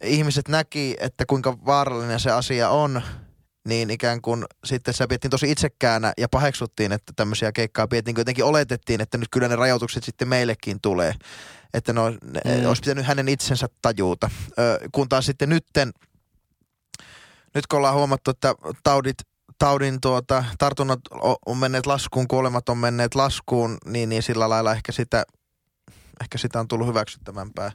[0.04, 3.02] ihmiset näki, että kuinka vaarallinen se asia on,
[3.68, 8.46] niin ikään kuin sitten se pidettiin tosi itsekkäänä ja paheksuttiin, että tämmöisiä keikkaa pidettiin, jotenkin
[8.46, 11.14] oletettiin, että nyt kyllä ne rajoitukset sitten meillekin tulee.
[11.74, 12.66] Että no, ne, Mm.
[12.68, 14.30] olisi pitänyt hänen itsensä tajuuta.
[14.60, 15.92] Ö, kun taas sitten nytten,
[17.56, 19.18] nyt kun ollaan huomattu, että taudit,
[19.60, 21.00] taudin tuota, tartunnat
[21.46, 25.26] on menneet laskuun, kuolemat on menneet laskuun, niin, niin sillä lailla ehkä sitä,
[26.22, 27.72] ehkä sitä on tullut hyväksyttävämpää.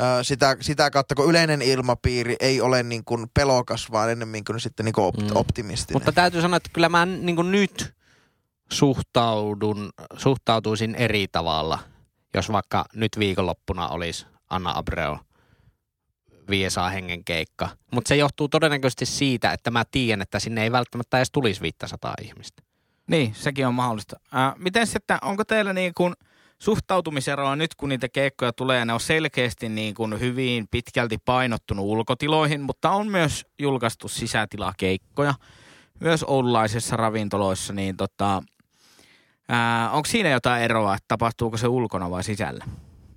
[0.00, 4.60] Ö, sitä, sitä kautta, kun yleinen ilmapiiri ei ole niin kuin pelokas, vaan ennemmin kuin
[4.60, 5.28] sitten niin kuin op- Mm.
[5.34, 5.96] optimistinen.
[5.96, 7.94] Mutta täytyy sanoa, että kyllä mä niin nyt
[8.72, 11.78] suhtaudun, suhtautuisin eri tavalla,
[12.34, 15.16] jos vaikka nyt viikonloppuna olisi Anna Abreu
[16.50, 17.68] Viesaa hengen keikka.
[17.92, 22.14] Mutta se johtuu todennäköisesti siitä, että mä tiedän, että sinne ei välttämättä edes tulisi 500
[22.22, 22.62] ihmistä.
[23.06, 24.20] Niin, sekin on mahdollista.
[24.32, 26.14] Ää, miten sitten, onko teillä niin kuin
[26.58, 32.60] suhtautumiseroa nyt, kun niitä keikkoja tulee, ne on selkeästi niin kuin hyvin pitkälti painottunut ulkotiloihin,
[32.60, 35.34] mutta on myös julkaistu sisätilakeikkoja,
[36.00, 38.42] myös oululaisissa ravintoloissa, niin tota,
[39.48, 42.64] ää, onko siinä jotain eroa, että tapahtuuko se ulkona vai sisällä?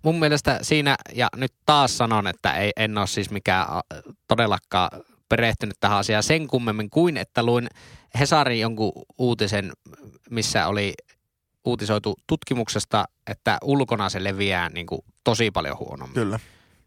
[0.04, 3.68] Mun mielestä siinä, ja nyt taas sanon, että ei, en ole siis mikään
[4.28, 4.90] todellakaan
[5.30, 7.68] perehtynyt tähän asiaan sen kummemmin kuin, että luin
[8.20, 9.72] Hesarin jonkun uutisen,
[10.30, 10.94] missä oli
[11.66, 16.14] uutisoitu tutkimuksesta, että ulkona se leviää niin kuin tosi paljon huonommin.
[16.14, 16.40] Kyllä.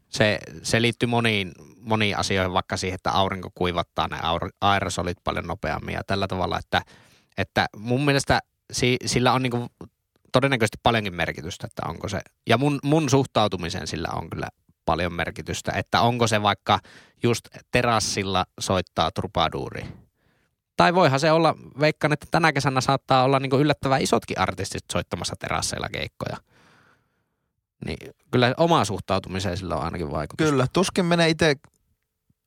[0.09, 4.17] Se, se liittyy moniin, moniin asioihin, vaikka siihen, että aurinko kuivattaa ne
[4.61, 6.81] aerosolit paljon nopeammin ja tällä tavalla, että,
[7.37, 8.39] että mun mielestä
[8.73, 9.69] si, sillä on niin kuin
[10.35, 12.19] todennäköisesti paljonkin merkitystä, että onko se,
[12.49, 14.47] ja mun, mun suhtautumiseen sillä on kyllä
[14.85, 16.79] paljon merkitystä, että onko se vaikka
[17.23, 19.85] just terassilla soittaa trupaduuri.
[20.77, 25.35] Tai voihan se olla, veikkaan, että tänä kesänä saattaa olla niin yllättävän isotkin artistit soittamassa
[25.39, 26.37] terasseilla keikkoja.
[27.85, 27.97] Niin
[28.31, 30.49] kyllä oma suhtautumiseen sillä on ainakin vaikutus.
[30.49, 31.55] Kyllä, tuskin menee itse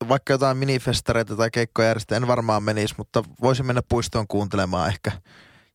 [0.09, 5.13] vaikka jotain minifestareita tai keikkoja järjestä, en varmaan menisi, mutta voisin mennä puistoon kuuntelemaan ehkä,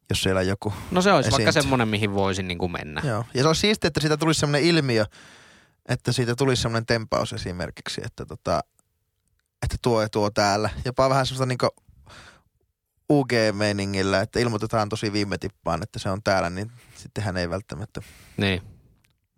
[0.09, 0.73] jos siellä joku.
[0.91, 1.61] No se olisi vaikka esiintyy.
[1.61, 3.01] semmoinen, mihin voisin niin kuin mennä.
[3.05, 3.25] Joo.
[3.33, 5.05] Ja se on siistiä, että siitä tulisi semmoinen ilmiö,
[5.89, 8.61] että siitä tulisi semmoinen tempaus esimerkiksi, että, tota,
[9.63, 10.69] että tuo ja tuo täällä.
[10.85, 11.67] Jopa vähän semmoista niinku
[13.11, 18.01] UG-meiningillä, että ilmoitetaan tosi viime tippaan, että se on täällä, niin sitten hän ei välttämättä
[18.37, 18.61] Niin.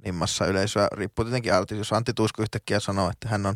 [0.06, 0.88] niin massa yleisöä.
[0.92, 1.80] Riippuu tietenkin artistista.
[1.80, 3.56] Jos Antti Tuisku yhtäkkiä sanoo, että hän on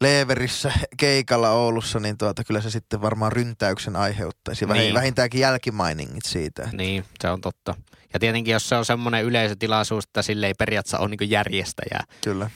[0.00, 4.66] Leeverissä keikalla Oulussa, niin tuota, kyllä se sitten varmaan ryntäyksen aiheuttaisi.
[4.66, 4.94] Niin.
[4.94, 6.68] Vähintäänkin jälkimainingit siitä.
[6.72, 7.74] Niin, se on totta.
[8.12, 12.50] Ja tietenkin, jos se on semmoinen yleisötilaisuus, että sille ei periaatteessa ole niin järjestäjää, Kyllä.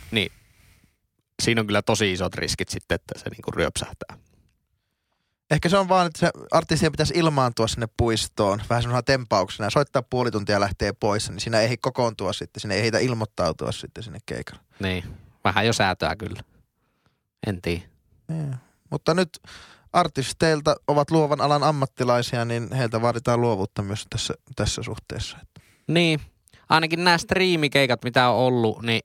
[1.42, 4.16] siinä on kyllä tosi isot riskit sitten, että se niin ryöpsähtää.
[5.50, 9.70] Ehkä se on vaan, että se artistien pitäisi ilmaantua sinne puistoon vähän semmoisena tempauksena ja
[9.70, 14.05] soittaa puoli tuntia lähtee pois, niin siinä ei kokoontua sitten, sinne ei heitä ilmoittautua sitten
[14.05, 14.62] sinne keikalle.
[14.81, 15.05] Niin,
[15.44, 16.40] vähän jo säätöä kyllä.
[17.46, 17.83] En tiedä.
[18.31, 18.59] Yeah.
[18.90, 19.28] Mutta nyt
[19.92, 25.38] artisteilta ovat luovan alan ammattilaisia, niin heiltä vaaditaan luovuutta myös tässä, tässä suhteessa.
[25.87, 26.20] Niin,
[26.68, 29.02] ainakin nämä striimikeikat, mitä on ollut, niin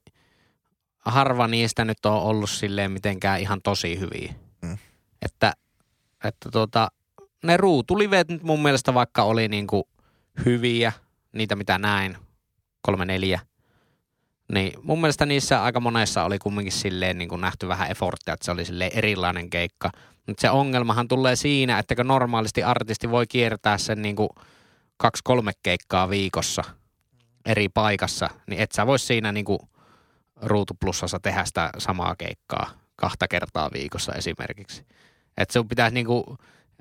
[1.06, 4.34] harva niistä nyt on ollut silleen mitenkään ihan tosi hyviä.
[4.62, 4.78] Mm.
[5.22, 5.54] Että,
[6.24, 6.88] että tuota,
[7.44, 9.90] ne ruutulivet nyt mun mielestä vaikka oli niinku
[10.46, 10.94] hyviä,
[11.32, 12.18] niitä mitä näin,
[12.82, 13.40] kolme neljä,
[14.54, 18.46] niin mun mielestä niissä aika monessa oli kumminkin silleen niin kuin nähty vähän efforttia, että
[18.46, 19.90] se oli silleen erilainen keikka.
[20.28, 24.30] Mutta se ongelmahan tulee siinä, että kun normaalisti artisti voi kiertää sen niin kuin
[24.98, 26.64] kaksi-kolme keikkaa viikossa
[27.46, 29.60] eri paikassa, niin et sä vois siinä niin kuin
[30.42, 34.86] ruutuplussassa tehdä sitä samaa keikkaa kahta kertaa viikossa esimerkiksi.
[35.38, 36.24] Että sun pitäisi niin kuin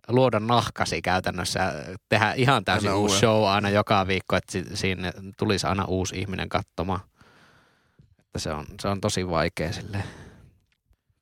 [0.09, 1.73] luoda nahkasi käytännössä
[2.09, 3.21] tehdä ihan täysin Aina uusi uuden.
[3.21, 7.01] show aina joka viikko, että si- sinne tulisi aina uusi ihminen katsomaan.
[8.37, 10.05] Että se on, se on tosi vaikea silleen.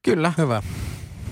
[0.03, 0.33] Kyllä.
[0.39, 0.63] Hyvä.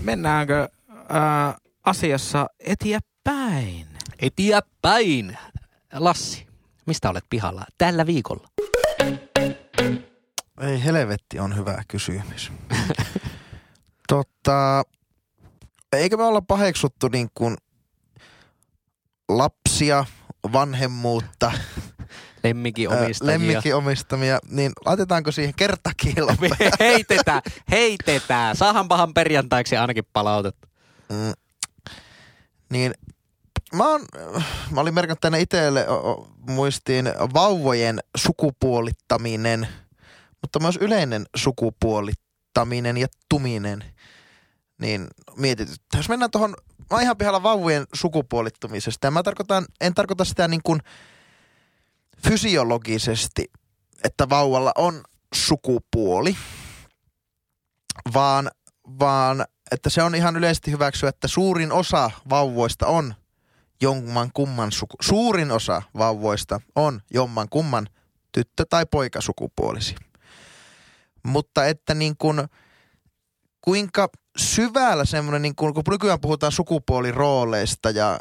[0.01, 0.69] Mennäänkö
[1.09, 3.87] ää, asiassa eteenpäin?
[4.19, 5.39] Eteenpäin!
[5.93, 6.47] Lassi,
[6.87, 8.49] mistä olet pihalla tällä viikolla?
[10.61, 12.53] Ei helvetti on hyvä kysymys.
[14.09, 14.83] Totta,
[15.93, 17.57] eikö me olla paheksuttu niin kuin
[19.29, 20.05] lapsia,
[20.53, 21.53] vanhemmuutta,
[22.45, 23.33] Lemmikin ää, omistajia.
[23.33, 26.35] lemmikin omistamia, niin laitetaanko siihen kertakielo?
[26.81, 28.57] heitetään, heitetään.
[28.57, 30.69] Saahan pahan perjantaiksi ainakin palautetta.
[31.09, 31.33] Mm.
[32.71, 32.95] Niin
[33.75, 34.01] mä, oon,
[34.71, 35.87] mä olin merkannut tänne itselle
[36.51, 39.69] muistiin vauvojen sukupuolittaminen,
[40.43, 43.85] mutta myös yleinen sukupuolittaminen ja tuminen.
[44.81, 45.99] Niin mietityttää.
[45.99, 49.07] Jos mennään tuohon, mä oon ihan pihalla vauvojen sukupuolittumisesta.
[49.07, 50.81] Ja mä tarkoitan, en tarkoita sitä niin kuin
[52.29, 53.45] fysiologisesti,
[54.05, 55.03] että vauvalla on
[55.35, 56.37] sukupuoli,
[58.15, 58.51] vaan,
[59.01, 63.15] vaan että se on ihan yleisesti hyväksyä, että suurin osa vauvoista on
[63.83, 64.97] jomman kumman suku.
[65.01, 67.87] Suurin osa vauvoista on jomman kumman
[68.33, 69.95] tyttö- tai poikasukupuolisi.
[71.23, 72.43] Mutta että niin kuin,
[73.61, 78.21] kuinka syvällä semmoinen, niin kun, kun nykyään puhutaan sukupuolirooleista ja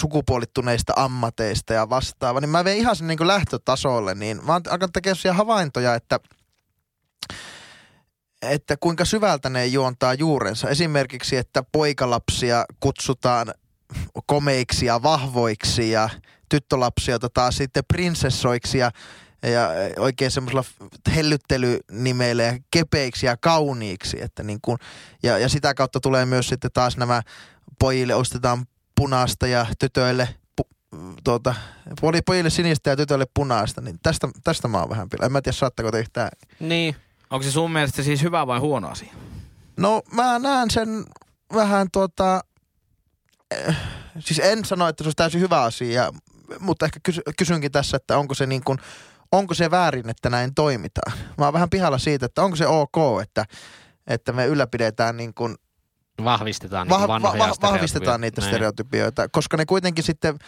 [0.00, 4.92] sukupuolittuneista ammateista ja vastaava, niin mä vein ihan sen niin lähtötasolle, niin mä oon alkanut
[4.92, 6.20] tekemään havaintoja, että
[8.42, 10.68] että kuinka syvältä ne juontaa juurensa.
[10.68, 13.54] Esimerkiksi, että poikalapsia kutsutaan
[14.26, 16.08] komeiksi ja vahvoiksi ja
[16.48, 18.90] tyttölapsia taas sitten prinsessoiksi ja
[19.42, 20.64] ja oikein semmoisella
[21.14, 24.22] hellyttelynimeillä ja kepeiksi ja kauniiksi.
[24.22, 24.78] Että niin kuin,
[25.22, 27.22] ja, ja sitä kautta tulee myös sitten taas nämä
[27.78, 30.28] pojille ostetaan punaista ja tytöille
[31.24, 31.54] tuota,
[32.26, 33.80] pojille sinistä ja tytöille punaista.
[33.80, 35.26] Niin tästä, tästä mä oon vähän pillä.
[35.26, 36.30] En mä tiedä, saattako te yhtään.
[36.60, 36.96] Niin.
[37.30, 39.12] Onko se sun mielestä siis hyvä vai huono asia?
[39.76, 41.04] No mä näen sen
[41.54, 42.40] vähän tuota,
[43.50, 43.76] eh,
[44.18, 46.12] siis en sano, että se olisi täysin hyvä asia,
[46.60, 48.78] mutta ehkä kysy, kysynkin tässä, että onko se niin kuin
[49.32, 51.18] onko se väärin, että näin toimitaan.
[51.38, 53.44] Mä oon vähän pihalla siitä, että onko se ok, että,
[54.06, 55.56] että me ylläpidetään niin kuin
[56.24, 58.50] Vahvistetaan, niin va- va- vahvistetaan niitä Näin.
[58.50, 60.38] stereotypioita, koska ne kuitenkin sitten,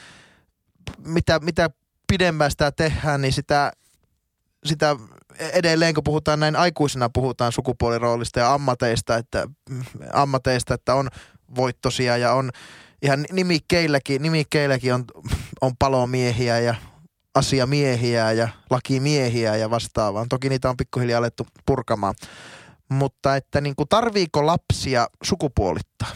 [0.98, 1.70] mitä, mitä
[2.06, 3.72] pidemmän sitä tehdään, niin sitä,
[4.64, 4.96] sitä
[5.38, 9.46] edelleen, kun puhutaan näin aikuisena, puhutaan sukupuoliroolista ja ammateista, että,
[10.12, 11.08] ammateista, että on
[11.54, 12.50] voittosia ja on
[13.02, 15.04] ihan nimikkeilläkin, nimikkeilläkin on,
[15.60, 16.74] on palomiehiä ja
[17.34, 20.26] asiamiehiä ja lakimiehiä ja vastaavaa.
[20.28, 22.14] Toki niitä on pikkuhiljaa alettu purkamaan.
[22.88, 26.08] Mutta että niin kuin, tarviiko lapsia sukupuolittaa?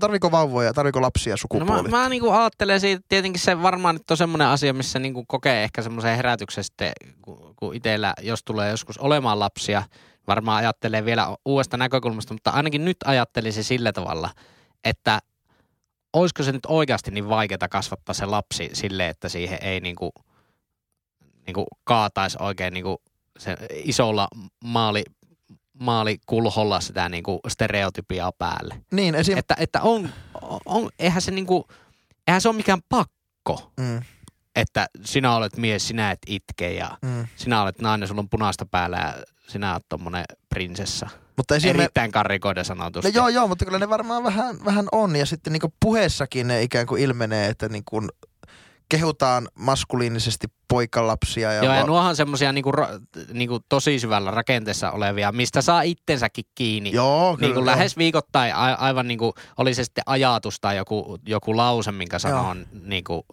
[0.00, 1.82] Tarviiko vauvoja, tarviiko lapsia sukupuolittaa?
[1.82, 4.98] No mä, mä niin kuin ajattelen siitä, tietenkin se varmaan nyt on semmoinen asia, missä
[4.98, 9.82] niin kuin kokee ehkä semmoisen herätyksen sitten, kun, kun itsellä, jos tulee joskus olemaan lapsia,
[10.26, 14.30] varmaan ajattelee vielä uudesta näkökulmasta, mutta ainakin nyt ajattelisin sillä tavalla,
[14.84, 15.18] että
[16.12, 20.12] olisiko se nyt oikeasti niin vaikeaa kasvattaa se lapsi silleen, että siihen ei niin kuin–
[21.46, 22.96] niin kuin kaataisi oikein niin kuin
[23.38, 24.28] se isolla
[24.64, 25.04] maali,
[25.80, 28.80] maalikulholla sitä niin kuin stereotypiaa päälle.
[28.92, 29.38] Niin, esim...
[29.38, 30.08] Että, että on,
[30.64, 31.64] on, eihän se niin kuin,
[32.26, 33.72] eihän se ole mikään pakko.
[33.80, 34.02] Mm.
[34.56, 37.26] Että sinä olet mies, sinä et itke ja mm.
[37.36, 39.14] sinä olet nainen, sulla on punaista päällä ja
[39.48, 41.08] sinä olet tommonen prinsessa.
[41.36, 41.82] Mutta esimerkiksi...
[41.82, 43.10] Erittäin karrikoiden sanotusti.
[43.10, 45.16] No joo, joo, mutta kyllä ne varmaan vähän, vähän on.
[45.16, 48.08] Ja sitten niin puheessakin ne ikään kuin ilmenee, että niin kuin
[48.88, 51.52] kehutaan maskuliinisesti poikalapsia.
[51.52, 52.72] Ja Joo, ja nuohan semmoisia niinku,
[53.32, 56.92] niinku tosi syvällä rakenteessa olevia, mistä saa itsensäkin kiinni.
[56.92, 61.56] Joo, kyllä, niinku lähes viikoittain a, aivan niinku, oli se sitten ajatus tai joku, joku
[61.56, 63.26] lause, minkä sanoo niinku,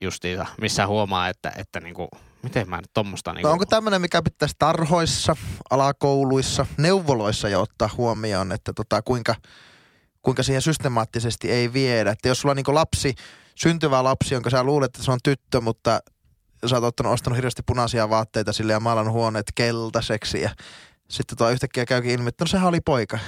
[0.00, 2.08] justiinsa, missä huomaa, että, että niinku,
[2.42, 3.48] miten mä nyt tommosta niinku...
[3.48, 5.36] no onko tämmöinen, mikä pitäisi tarhoissa,
[5.70, 9.34] alakouluissa, neuvoloissa jo ottaa huomioon, että tota, kuinka,
[10.22, 12.10] kuinka siihen systemaattisesti ei viedä.
[12.10, 13.14] Että jos sulla on niinku lapsi,
[13.54, 16.00] syntyvä lapsi, jonka sä luulet, että se on tyttö, mutta
[16.66, 20.50] sä oot ottanut, ostanut hirveästi punaisia vaatteita sille ja maalannut huoneet keltaiseksi ja
[21.10, 23.18] sitten tuo yhtäkkiä käykin ilmi, että no sehän oli poika.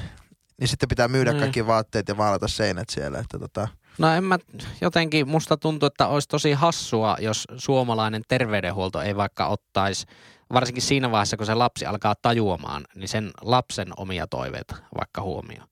[0.60, 1.38] Niin sitten pitää myydä mm.
[1.38, 3.18] kaikki vaatteet ja maalata seinät siellä.
[3.18, 3.68] Että tota.
[3.98, 4.38] No en mä,
[4.80, 10.06] jotenkin musta tuntuu, että olisi tosi hassua, jos suomalainen terveydenhuolto ei vaikka ottaisi,
[10.52, 15.68] varsinkin siinä vaiheessa, kun se lapsi alkaa tajuamaan, niin sen lapsen omia toiveita vaikka huomioon.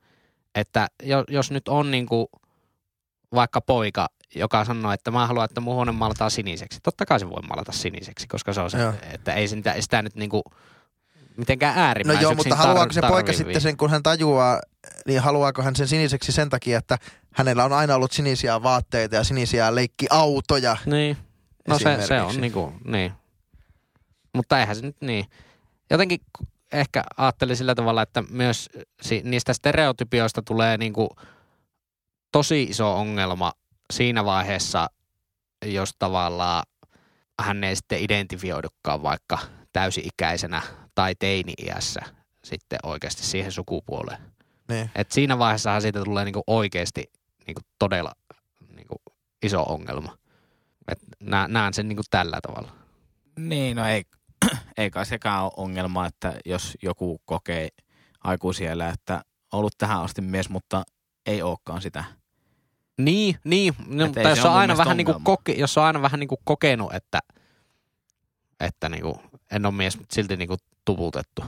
[0.54, 0.88] Että
[1.28, 2.26] jos nyt on niin kuin
[3.34, 6.80] vaikka poika, joka sanoo, että mä haluan, että mun huone maalataan siniseksi.
[6.82, 8.94] Totta kai se voi maalata siniseksi, koska se on se, Joo.
[9.12, 10.42] että ei sitä, sitä nyt niinku
[11.36, 14.60] mitenkään äärimmäiseksi No joo, mutta haluaako se poika sitten sen, kun hän tajuaa,
[15.06, 16.98] niin haluaako hän sen siniseksi sen takia, että
[17.34, 20.76] hänellä on aina ollut sinisiä vaatteita ja sinisiä leikkiautoja.
[20.86, 21.16] Niin,
[21.68, 23.12] no se, se on niinku, niin.
[24.34, 25.24] Mutta eihän se nyt niin.
[25.90, 26.20] Jotenkin
[26.72, 28.70] ehkä ajattelin sillä tavalla, että myös
[29.22, 31.08] niistä stereotypioista tulee niinku
[32.32, 33.52] tosi iso ongelma
[33.92, 34.90] siinä vaiheessa,
[35.64, 36.62] jos tavallaan
[37.40, 39.38] hän ei sitten identifioidukaan vaikka
[39.72, 40.62] täysi-ikäisenä
[40.94, 42.00] tai teini-iässä
[42.44, 44.18] sitten oikeasti siihen sukupuoleen.
[44.68, 44.90] Niin.
[44.94, 47.04] Et siinä vaiheessahan siitä tulee niinku oikeasti
[47.46, 48.12] niinku todella
[48.76, 48.94] niinku
[49.42, 50.18] iso ongelma.
[50.88, 50.98] Et
[51.48, 52.72] näen sen niinku tällä tavalla.
[53.38, 54.04] Niin, no ei,
[54.78, 57.68] ei kai sekään ole ongelma, että jos joku kokee
[58.24, 60.82] aikuisiellä, että ollut tähän asti mies, mutta
[61.26, 62.04] ei olekaan sitä–
[62.98, 63.74] niin, niin.
[63.86, 67.20] No, mutta jos on, aina vähän niinku koke, jos on aina vähän niinku kokenut, että,
[68.60, 71.44] että niinku, en ole mies, mutta silti niinku tuputettu.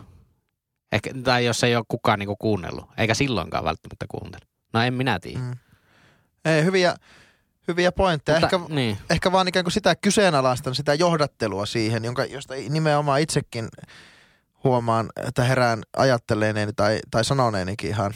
[0.92, 4.48] Ehkä, tai jos ei ole kukaan niinku kuunnellut, eikä silloinkaan välttämättä kuunnellut.
[4.72, 5.38] No en minä tiedä.
[5.38, 5.56] Mm.
[6.44, 6.96] Ei, hyviä,
[7.68, 8.40] hyviä pointteja.
[8.40, 8.98] Mutta, ehkä, niin.
[9.10, 13.68] ehkä vaan ikään kuin sitä kyseenalaistan, sitä johdattelua siihen, jonka, josta nimenomaan itsekin
[14.64, 18.14] huomaan, että herään ajatteleneeni tai, tai sanoneenikin ihan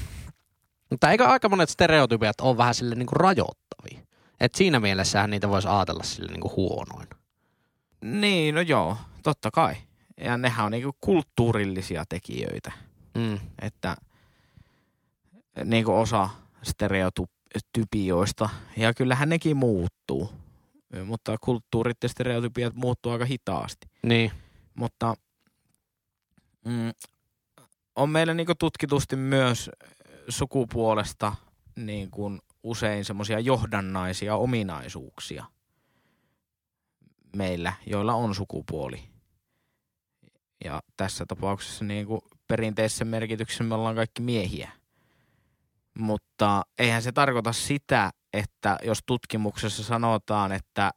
[0.91, 4.07] Mutta eikö aika monet stereotypiat ole vähän sille niinku rajoittavia?
[4.41, 7.09] Et siinä mielessähän niitä voisi ajatella sille niinku huonoin.
[8.01, 9.75] Niin, no joo, totta kai.
[10.21, 12.73] Ja nehän on niinku kulttuurillisia tekijöitä,
[13.15, 13.39] Mm.
[13.63, 13.97] että
[15.65, 16.29] niinku osa
[16.63, 20.33] stereotypioista, ja kyllähän nekin muuttuu.
[21.05, 23.87] Mutta kulttuurit ja stereotypiat muuttuu aika hitaasti.
[24.03, 24.33] Niin.
[24.75, 25.15] Mutta
[26.65, 26.93] mm,
[27.97, 29.71] on meillä niinku tutkitusti myös
[30.29, 31.35] sukupuolesta
[31.77, 35.45] niin kuin usein semmoisia johdannaisia ominaisuuksia
[37.37, 39.05] meillä, joilla on sukupuoli.
[40.65, 44.71] Ja tässä tapauksessa niin kuin perinteisessä merkityksessä me ollaan kaikki miehiä.
[45.99, 50.91] Mutta eihän se tarkoita sitä, että jos tutkimuksessa sanotaan, että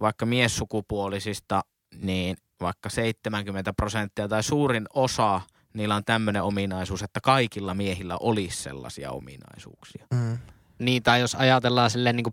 [0.00, 1.62] vaikka miessukupuolisista,
[1.94, 5.40] niin vaikka 70 prosenttia tai suurin osa,
[5.74, 10.06] niillä on tämmöinen ominaisuus, että kaikilla miehillä olisi sellaisia ominaisuuksia.
[10.14, 10.38] Mm.
[10.78, 12.30] Niin, tai jos ajatellaan silleen niinku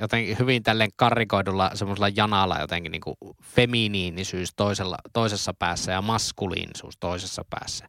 [0.00, 7.44] jotenkin hyvin tälleen karrikoidulla semmoisella janalla jotenkin niinku feminiinisyys toisella, toisessa päässä ja maskuliinisuus toisessa
[7.50, 7.88] päässä.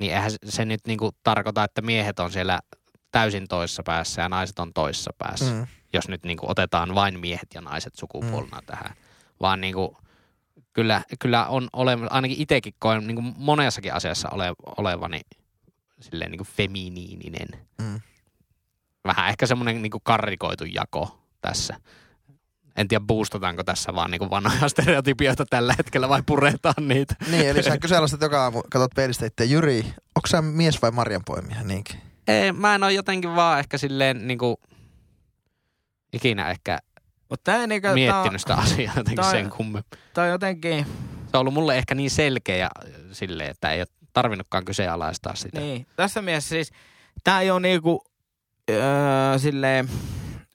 [0.00, 2.60] Niin eihän se- nyt niinku tarkoita, että miehet on siellä
[3.10, 5.52] täysin toisessa päässä ja naiset on toisessa päässä.
[5.52, 5.66] Mm.
[5.92, 8.66] jos nyt niin kuin otetaan vain miehet ja naiset sukupuolena mm.
[8.66, 8.96] tähän.
[9.40, 9.96] Vaan niin kuin,
[10.76, 15.20] kyllä, kyllä on olemassa, ainakin itsekin koen niin kuin monessakin asiassa ole, olevani
[16.00, 17.48] silleen niin kuin feminiininen.
[17.82, 18.00] Mm.
[19.04, 21.80] Vähän ehkä semmoinen niin kuin karrikoitu jako tässä.
[22.76, 27.14] En tiedä, boostataanko tässä vaan niin kuin vanhoja stereotypioita tällä hetkellä vai puretaan niitä.
[27.30, 31.62] Niin, eli sä kyseenalaistat joka aamu, katsot peilistä itse, Jyri, onko sä mies vai marjanpoimija?
[31.62, 32.00] Niinkin.
[32.28, 34.56] Ei, mä en ole jotenkin vaan ehkä silleen niin kuin,
[36.12, 36.78] ikinä ehkä
[37.30, 39.84] Mutta tämä niinku, miettinyt sitä asiaa jotenkin tää- sen kummemmin.
[40.18, 40.86] On jotenkin,
[41.30, 42.70] se on ollut mulle ehkä niin selkeä ja
[43.12, 45.60] silleen, että ei ole tarvinnutkaan kyseenalaistaa sitä.
[45.60, 46.72] niin, tässä mielessä siis,
[47.24, 48.04] tämä ei ole niinku,
[48.70, 49.88] öö, silleen,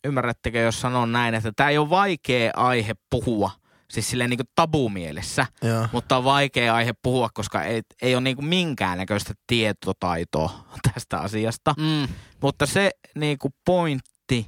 [0.04, 3.52] ymmärrättekö jos sanon näin, että tämä ei ole vaikea aihe puhua,
[3.90, 5.88] siis silleen niinku tabumielessä, Joo.
[5.92, 11.74] mutta on vaikea aihe puhua, koska ei, ei ole niinku minkäännäköistä tietotaitoa tästä asiasta.
[11.78, 12.08] Mm,
[12.42, 14.48] Mutta se niinku pointti,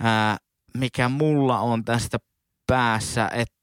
[0.00, 0.36] ää,
[0.78, 2.18] mikä mulla on tästä
[2.66, 3.54] päässä, että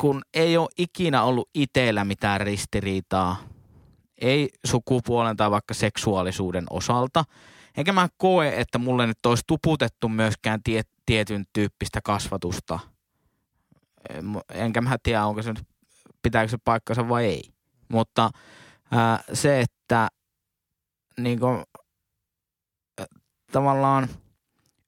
[0.00, 3.36] kun ei ole ikinä ollut itsellä mitään ristiriitaa,
[4.20, 7.24] ei sukupuolen tai vaikka seksuaalisuuden osalta,
[7.76, 12.78] enkä mä koe, että mulle nyt olisi tuputettu myöskään tie, tietyn tyyppistä kasvatusta.
[14.54, 15.66] Enkä mä tiedä, onko se nyt,
[16.22, 17.42] pitääkö se paikkansa vai ei.
[17.88, 18.30] Mutta
[18.90, 20.08] ää, se, että
[21.20, 21.62] niin kuin,
[23.52, 24.08] tavallaan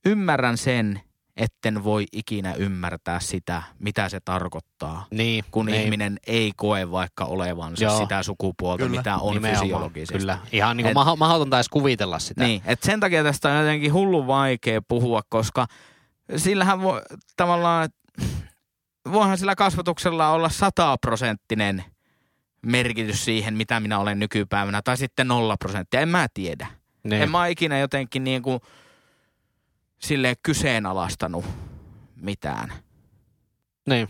[0.06, 1.00] ymmärrän sen,
[1.36, 7.24] etten voi ikinä ymmärtää sitä, mitä se tarkoittaa, niin, kun niin, ihminen ei koe vaikka
[7.24, 7.98] olevansa Joo.
[7.98, 8.96] sitä sukupuolta, Kyllä.
[8.96, 10.18] mitä on nimenomaan, fysiologisesti.
[10.18, 12.44] Kyllä, ihan niin kuin Et- maho- mahdotonta edes kuvitella sitä.
[12.44, 15.66] Niin, että sen takia tästä on jotenkin hullu vaikea puhua, koska
[16.36, 17.02] sillähän voi
[17.36, 17.88] tavallaan,
[19.12, 21.84] voihan sillä kasvatuksella olla sataprosenttinen
[22.66, 26.66] merkitys siihen, mitä minä olen nykypäivänä, tai sitten nolla prosenttia, en mä tiedä.
[27.04, 27.22] niin.
[27.22, 28.60] En mä ikinä jotenkin niin kuin
[30.04, 31.44] silleen kyseenalaistanut
[32.16, 32.72] mitään.
[33.88, 34.08] niin.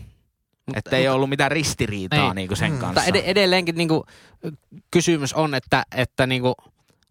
[0.75, 2.33] Että ei ollut mitään ristiriitaa Ei.
[2.35, 2.77] niin kuin sen Mm.
[2.79, 3.01] kanssa.
[3.01, 4.03] Mutta ed- edelleenkin niin kuin,
[4.91, 6.55] kysymys on, että, että niin kuin,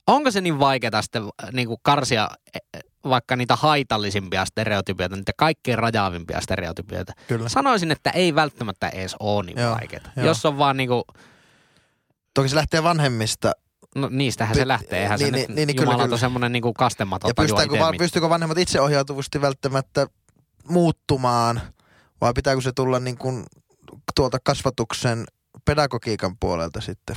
[0.06, 5.78] onko se niin vaikeaa sitten niin kuin karsia eh, vaikka niitä haitallisimpia stereotypioita, niitä kaikkein
[5.78, 7.12] rajaavimpia stereotypioita.
[7.28, 7.48] Kyllä.
[7.48, 10.02] Sanoisin, että ei välttämättä edes ole niin vaikeaa.
[10.16, 11.02] Jos on vaan niin kuin,
[12.34, 13.52] Toki se lähtee vanhemmista.
[13.94, 15.00] No niistähän se lähtee.
[15.02, 16.18] Eihän niin, se niin, nyt niin, niin, kyllä, jumalaton kyllä.
[16.18, 20.06] semmoinen niin kuin kastematon Ja pystyykö, itse va- pystyykö vanhemmat itseohjautuvasti välttämättä
[20.68, 21.60] muuttumaan
[22.20, 23.44] vai pitääkö se tulla niin kuin
[24.14, 25.24] tuolta kasvatuksen
[25.64, 27.16] pedagogiikan puolelta sitten?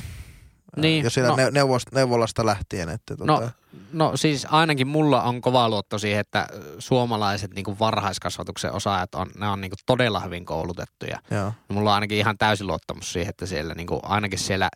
[0.76, 2.88] Niin, Jos siitä no- no, neuvost, neuvolasta lähtien.
[2.88, 3.50] Että No, tota,
[3.92, 9.48] no siis ainakin mulla on kova luotto siihen, että suomalaiset niin varhaiskasvatuksen osaajat on, ne
[9.48, 11.18] on niin todella hyvin koulutettuja.
[11.30, 11.52] joo.
[11.68, 14.68] Mulla on ainakin ihan täysin luottamus siihen, että siellä niin kuin, ainakin siellä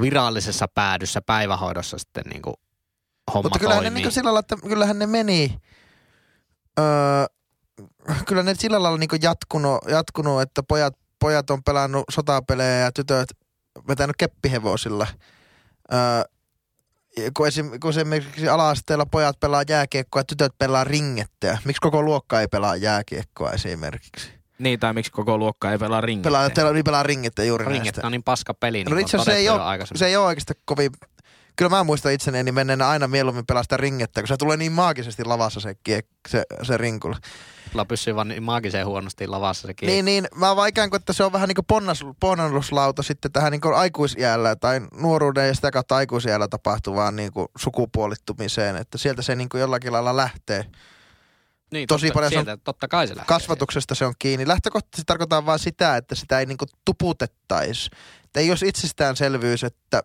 [0.00, 2.54] virallisessa päädyssä päivähoidossa sitten niin kuin,
[3.34, 4.02] homma Mutta kyllähän ne toimii.
[4.02, 5.58] niin sillä lailla, että kyllähän ne meni,
[6.78, 7.26] öö,
[8.26, 13.28] kyllä ne sillä lailla niin jatkunut, jatkunut, että pojat, pojat on pelannut sotapelejä ja tytöt
[13.88, 15.06] vetänyt keppihevosilla.
[15.92, 16.22] Öö,
[17.36, 21.58] kun, esim, kun esimerkiksi ala-asteella pojat pelaa jääkiekkoa ja tytöt pelaa ringettä.
[21.64, 24.37] Miksi koko luokka ei pelaa jääkiekkoa esimerkiksi?
[24.58, 26.26] Niin, tai miksi koko luokka ei pelaa ringettä.
[26.26, 28.06] Pelaa, pelaa, niin pelaa ringettä juuri Ringet näistä.
[28.06, 29.60] on niin paska peli, niin No itse se ei, ole,
[29.94, 30.90] se ei ole oikeastaan kovin,
[31.56, 35.60] kyllä mä muistan itseni menneenä aina mieluummin pelastaa ringettä, kun se tulee niin maagisesti lavassa
[35.60, 37.16] se, kiek, se, se rinkulla.
[37.72, 39.92] Sulla pysyy vaan niin maagiseen huonosti lavassa se kiekko.
[39.92, 40.26] Niin, niin.
[40.34, 44.80] Mä kuin, että se on vähän niin kuin ponnas, ponnalluslauta sitten tähän niin aikuisjäällä tai
[45.00, 48.76] nuoruuden ja sitä kautta aikuisjäällä tapahtuvaan niin kuin sukupuolittumiseen.
[48.76, 50.64] Että sieltä se niin kuin jollakin lailla lähtee.
[51.72, 54.48] Niin, tosi totta, paljon se on- sieltä, totta kai se Kasvatuksesta se on kiinni.
[54.48, 57.90] Lähtökohtaisesti tarkoittaa vain sitä, että sitä ei niin kuin tuputettaisi.
[58.24, 60.02] Että ei olisi itsestäänselvyys, että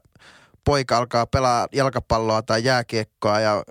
[0.64, 3.64] poika alkaa pelaa jalkapalloa tai jääkiekkoa ja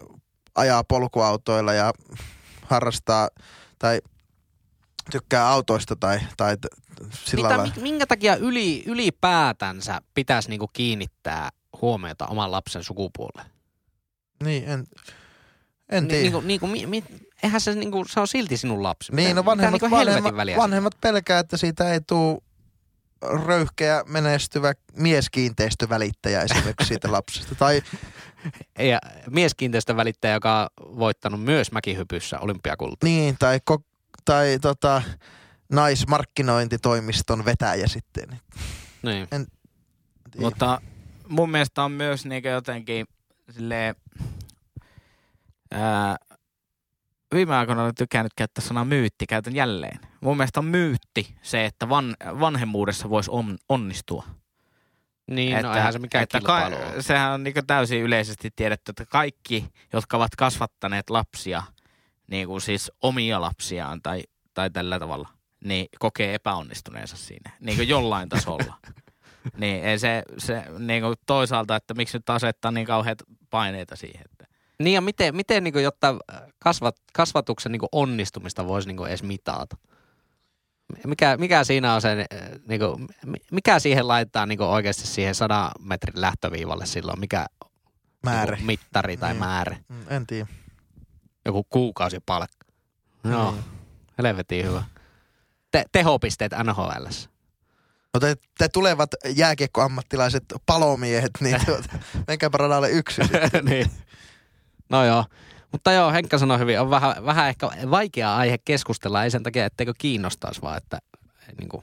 [0.55, 1.93] ajaa polkuautoilla ja
[2.63, 3.29] harrastaa
[3.79, 4.01] tai
[5.11, 6.57] tykkää autoista tai, tai
[7.25, 7.75] sillä Mitä, lailla.
[7.77, 11.51] mi- minkä takia yli, ylipäätänsä pitäisi niinku kiinnittää
[11.83, 13.51] huomiota oman lapsen sukupuoleen?
[14.45, 14.85] Niin, en,
[15.89, 16.23] en Ni, tiedä.
[16.23, 17.05] niinku, niinku, mi, mi,
[17.43, 19.13] eihän se, niinku, se on silti sinun lapsi.
[19.13, 22.39] Niin, no vanhemmat, niinku helvetin vanhemmat, väliä vanhemmat pelkää, että siitä ei tule
[23.47, 27.55] röyhkeä, menestyvä mieskiinteistövälittäjä esimerkiksi siitä lapsesta.
[27.55, 27.83] Tai
[28.79, 28.99] Ja
[29.31, 33.07] mieskiinteistön välittäjä, joka on voittanut myös mäkihypyssä olympiakulta.
[33.07, 33.79] niin, tai, ko,
[34.25, 35.03] tai tota,
[35.73, 38.41] naismarkkinointitoimiston vetäjä sitten.
[39.03, 39.29] Niin.
[40.39, 40.81] Mutta
[41.29, 43.07] mun mielestä on myös niinku jotenkin
[43.51, 43.95] silleen,
[45.71, 46.17] ää,
[47.33, 50.01] viime aikoina olen tykännyt käyttää sanaa myytti, käytän jälleen.
[50.21, 54.25] Mun mielestä on myytti se, että van, vanhemmuudessa voisi on, onnistua.
[55.31, 57.03] Niin, että, no eihän se mikään että ole.
[57.03, 61.63] Sehän on niin täysin yleisesti tiedetty, että kaikki, jotka ovat kasvattaneet lapsia,
[62.27, 64.23] niin kuin siis omia lapsiaan tai,
[64.55, 65.29] tai tällä tavalla,
[65.65, 68.75] niin kokee epäonnistuneensa siinä, niin kuin jollain tasolla.
[69.61, 74.25] niin ei se, se niin kuin toisaalta, että miksi nyt asettaa niin kauheat paineita siihen.
[74.25, 74.42] Että.
[74.85, 76.17] Niin ja miten, miten niin jotta
[76.59, 79.77] kasvat, kasvatuksen niin onnistumista voisi niin edes mitata?
[81.07, 82.27] Mikä, mikä siinä on se,
[82.69, 83.09] niin kuin,
[83.51, 87.21] mikä siihen laittaa niin oikeasti siihen 100 metrin lähtöviivalle silloin?
[87.21, 87.47] Mikä
[88.23, 88.57] määrä.
[88.57, 89.39] Niin mittari tai Niin.
[89.39, 89.77] määrä?
[89.89, 90.47] Mm, En tiedä.
[91.45, 92.67] Joku kuukausipalkka.
[93.25, 93.65] No, Niin.
[94.19, 94.83] helvetin hyvä.
[95.71, 97.05] Te, tehopisteet NHL.
[98.15, 101.89] No te, te tulevat jääkiekkoammattilaiset palomiehet, niin tuota,
[102.27, 103.23] menkääpä radalle yksi.
[103.63, 103.91] niin.
[104.93, 105.25] No joo.
[105.73, 109.67] Mutta joo, Henkka sanoi hyvin, on vähän, vähän ehkä vaikea aihe keskustella, ei sen takia,
[109.67, 110.99] etteikö kiinnostaisi, vaan että
[111.59, 111.83] niin kuin,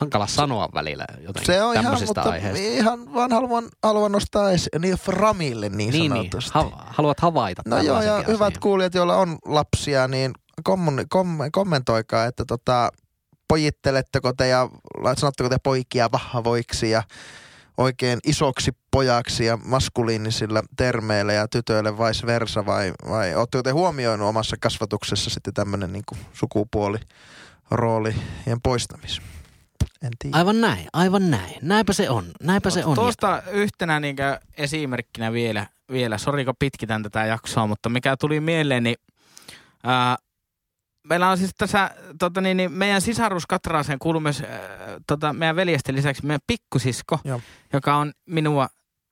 [0.00, 2.62] hankala sanoa välillä jotenkin Se on ihan, mutta aiheista.
[2.62, 6.12] ihan vaan haluan, haluan nostaa esi- niin framille niin, niin, niin.
[6.12, 6.50] sanotusti.
[6.54, 8.60] Ha- haluat havaita No joo, ja tällaisenkin hyvät asian.
[8.60, 10.32] kuulijat, joilla on lapsia, niin
[10.64, 12.90] kommun, kom, kommentoikaa, että tota,
[13.48, 14.68] pojitteletteko te ja
[15.16, 17.02] sanotteko te poikia vahvoiksi ja
[17.76, 24.28] oikein isoksi pojaksi ja maskuliinisilla termeillä ja tytöille vice versa vai, vai ootteko te huomioinut
[24.28, 29.22] omassa kasvatuksessa sitten tämmöinen niin sukupuoliroolien poistamis?
[30.02, 30.36] En tiedä.
[30.36, 31.54] Aivan näin, aivan näin.
[31.62, 32.94] Näinpä se on, näinpä se on.
[32.94, 34.16] Tuosta yhtenä niin
[34.56, 38.96] esimerkkinä vielä, vielä, sori kun pitkitän tätä jaksoa, mutta mikä tuli mieleen, niin
[39.84, 40.16] ää,
[41.08, 44.58] meillä on siis tässä, tota niin, niin meidän sisarus Katraaseen kuuluu myös ää,
[45.06, 47.40] tota, meidän veljesten lisäksi meidän pikkusisko, Joo.
[47.72, 48.68] joka on minua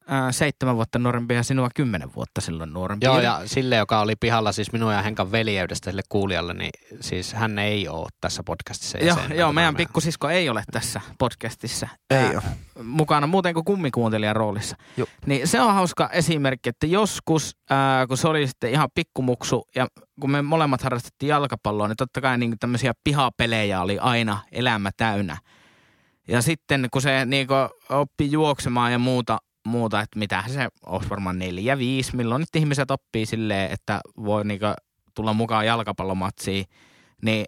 [0.06, 3.06] ää, seitsemän vuotta nuorempi ja sinua kymmenen vuotta silloin nuorempi.
[3.06, 7.32] Joo, ja sille, joka oli pihalla siis minun ja Henkan veljeydestä sille kuulijalle, niin siis
[7.32, 11.88] hän ei ole tässä podcastissa Joo, joo meidän pikkusisko ei ole tässä podcastissa.
[12.10, 12.84] Ei ää, ole.
[12.84, 14.76] Mukana muuten kuin kummikuuntelijan roolissa.
[14.96, 15.06] Joo.
[15.26, 19.86] Niin se on hauska esimerkki, että joskus, ää, kun se oli sitten ihan pikkumuksu ja
[20.20, 25.36] kun me molemmat harrastettiin jalkapalloa, niin totta kai niin tämmöisiä pihapelejä oli aina elämä täynnä.
[26.28, 27.48] Ja sitten kun se niin
[27.88, 32.90] oppi juoksemaan ja muuta, muuta, että mitä se olisi varmaan neljä, viisi, milloin nyt ihmiset
[32.90, 34.60] oppii silleen, että voi niin
[35.14, 36.64] tulla mukaan jalkapallomatsiin,
[37.22, 37.46] niin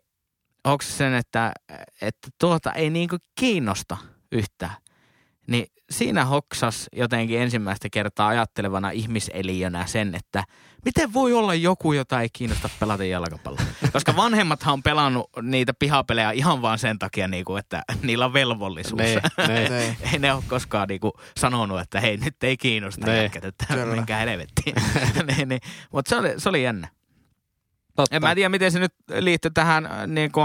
[0.64, 1.52] onko se sen, että,
[2.00, 3.96] että tuota ei niinku kiinnosta
[4.32, 4.76] yhtään.
[5.47, 10.44] Niin siinä hoksas jotenkin ensimmäistä kertaa ajattelevana ihmiseliönä sen, että
[10.84, 13.62] miten voi olla joku, jota ei kiinnosta pelata jalkapalloa.
[13.92, 19.01] Koska vanhemmathan on pelannut niitä pihapelejä ihan vaan sen takia, niinku, että niillä on velvollisuus.
[19.03, 19.68] Ne, ne.
[19.68, 19.97] Niin.
[20.12, 23.22] ei ne ole koskaan niinku sanonut, että hei nyt ei kiinnosta Ne.
[23.22, 23.94] jätkät, että Kyllä.
[23.94, 24.76] minkä helvettiin.
[25.36, 25.61] niin, niin.
[25.92, 26.88] Mutta se oli, se oli jännä.
[27.97, 28.16] Totta.
[28.16, 30.40] En mä tiedä, miten se nyt liittyy tähän äh, niinku,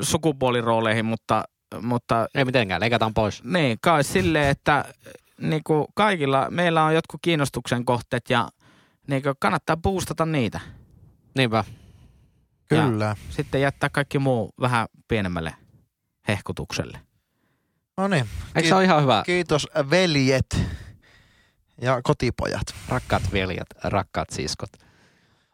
[0.00, 1.44] sukupuolirooleihin, mutta,
[1.80, 3.44] mutta Ei mitenkään, leikataan pois.
[3.44, 4.84] niin, kai silleen, että äh,
[5.40, 8.48] niinku, kaikilla meillä on jotkut kiinnostuksen kohteet ja
[9.06, 10.60] niinku, kannattaa boostata niitä.
[11.36, 11.64] Niinpä.
[12.68, 13.16] Kyllä.
[13.30, 15.54] Sitten jättää kaikki muu vähän pienemmälle
[16.28, 17.00] hehkutukselle.
[17.96, 18.28] No niin.
[18.54, 19.22] Eikö se ole ihan hyvä?
[19.26, 20.60] Kiitos veljet
[21.80, 22.74] ja kotipojat.
[22.88, 24.70] Rakkaat veljet, rakkaat siskot.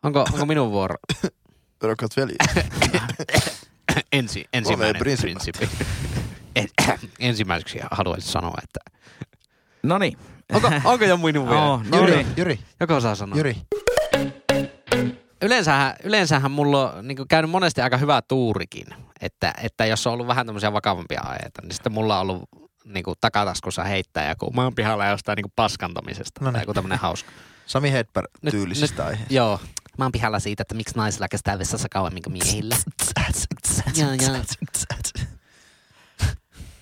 [0.02, 0.96] Onko, onko minun vuoro?
[1.82, 2.38] Rakkaat veljet.
[4.12, 5.68] Ensi, ensimmäinen prinsipi.
[6.58, 6.68] En,
[7.18, 8.80] ensimmäiseksi haluaisin sanoa, että
[9.82, 10.18] No niin,
[10.52, 11.62] Onko, onko jo minun vielä?
[11.62, 12.26] Oh, no Jyri, niin.
[12.36, 13.36] Jyri, Joko saa sanoa?
[13.36, 13.56] Jyri.
[15.42, 18.86] Yleensähän, yleensähän mulla on niin käynyt monesti aika hyvä tuurikin,
[19.20, 22.48] että, että jos on ollut vähän tämmöisiä vakavampia aiheita, niin sitten mulla on ollut
[22.84, 26.62] niin kuin takataskussa heittää joku maan pihalla jostain niin kuin paskantamisesta No tai niin.
[26.62, 27.30] joku tämmöinen hauska.
[27.66, 29.34] Sami Hedberg Nyt- tyylisistä aiheista.
[29.34, 29.60] Joo.
[29.98, 32.76] Mä oon pihalla siitä, että miksi naisilla kestää vessassa kauemmin kuin miehillä.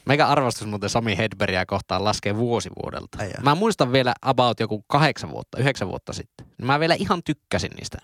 [0.07, 3.19] Meikä arvostus muuten Sami Hedbergia kohtaan laskee vuosi vuodelta.
[3.43, 6.47] Mä muistan vielä about joku kahdeksan vuotta, yhdeksän vuotta sitten.
[6.59, 7.99] Niin Mä vielä ihan tykkäsin niistä.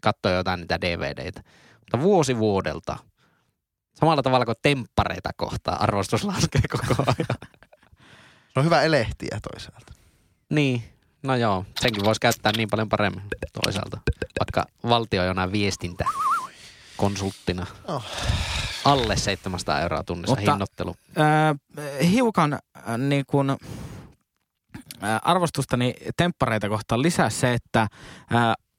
[0.00, 1.42] Katsoin jotain niitä DVDitä.
[1.80, 2.96] Mutta vuosi vuodelta.
[3.94, 7.38] Samalla tavalla kuin temppareita kohtaan arvostus laskee koko ajan.
[8.54, 9.92] Se on hyvä elehtiä toisaalta.
[10.50, 10.82] niin,
[11.22, 11.64] no joo.
[11.80, 13.22] Senkin voisi käyttää niin paljon paremmin
[13.64, 14.00] toisaalta.
[14.40, 16.04] Vaikka valtio jonain viestintä
[16.96, 17.66] konsulttina.
[17.88, 18.04] Oh.
[18.86, 20.94] Alle 700 euroa tunnissa Mutta- hinnoittelu.
[21.18, 23.56] Äh, hiukan äh, niin kuin, äh,
[25.22, 27.88] arvostustani temppareita kohtaan lisää se, että äh,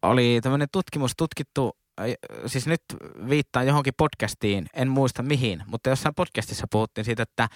[0.02, 2.06] oli tämmöinen tutkimus tutkittu, äh,
[2.46, 2.82] siis nyt
[3.30, 7.50] viittaa johonkin podcastiin, en muista mihin, mutta jossain podcastissa puhuttiin siitä, että äh,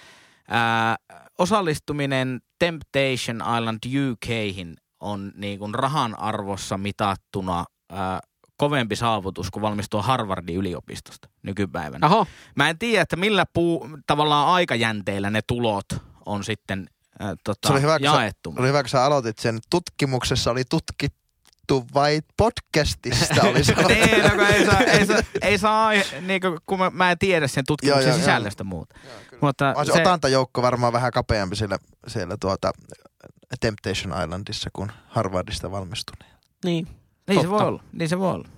[1.38, 3.78] osallistuminen Temptation Island
[4.12, 7.98] UKhin on niin kuin rahan arvossa mitattuna äh,
[8.62, 12.06] kovempi saavutus kuin valmistua Harvardin yliopistosta nykypäivänä.
[12.06, 15.84] Oho, Mä en tiedä, että millä puu, tavallaan aikajänteellä ne tulot
[16.26, 16.86] on sitten
[17.22, 18.54] äh, tota, Se oli hyvä, kun sä- jaettu.
[18.58, 19.58] Oli hyvä, kun sä aloitit sen.
[19.70, 23.74] Tutkimuksessa oli tutkittu vai podcastista oli se.
[23.74, 25.90] Niin, no, ei saa, ei saa, ei saa
[26.20, 28.94] niin kuin, kun mä, mä en tiedä sen tutkimuksen Joo, joo, sisällöstä muuta.
[29.40, 32.72] Mutta On se, otantajoukko varmaan vähän kapeampi siellä, siellä tuota
[33.60, 36.32] Temptation Islandissa kuin Harvardista valmistuneen.
[36.64, 36.88] niin.
[37.28, 37.50] Niin se totta.
[37.50, 38.48] voi olla, niin se voi olla.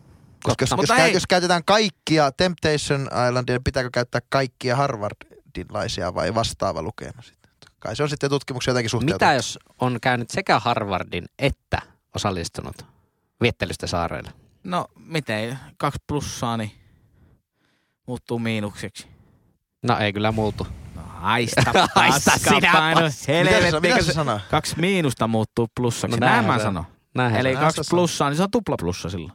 [0.43, 7.23] Koska jos, jos, jos käytetään kaikkia Temptation Islandia, pitääkö käyttää kaikkia Harvardilaisia vai vastaava lukema
[7.23, 7.51] sitten?
[7.79, 9.25] Kai se on sitten tutkimuksia jotenkin suhteutettu.
[9.25, 11.83] Mitä jos on käynyt sekä Harvardin että
[12.15, 12.77] osallistunut
[13.43, 14.33] viettelystä saareille?
[14.65, 16.73] No miten, kaksi plussaa, niin
[18.07, 19.07] muuttuu miinukseksi.
[19.83, 20.67] No ei kyllä muutu.
[20.95, 21.63] No haista,
[21.95, 23.01] Haista sinä paino.
[23.01, 24.41] Mitä se, Helvetti, mitä kun se sanoo?
[24.51, 26.17] Kaksi miinusta muuttuu plussaksi.
[26.17, 26.75] No Näin näinhän mä se on.
[26.75, 26.94] sanon.
[27.15, 29.33] Näinhän Eli kaksi se plussaa, niin se on tupla plussa silloin.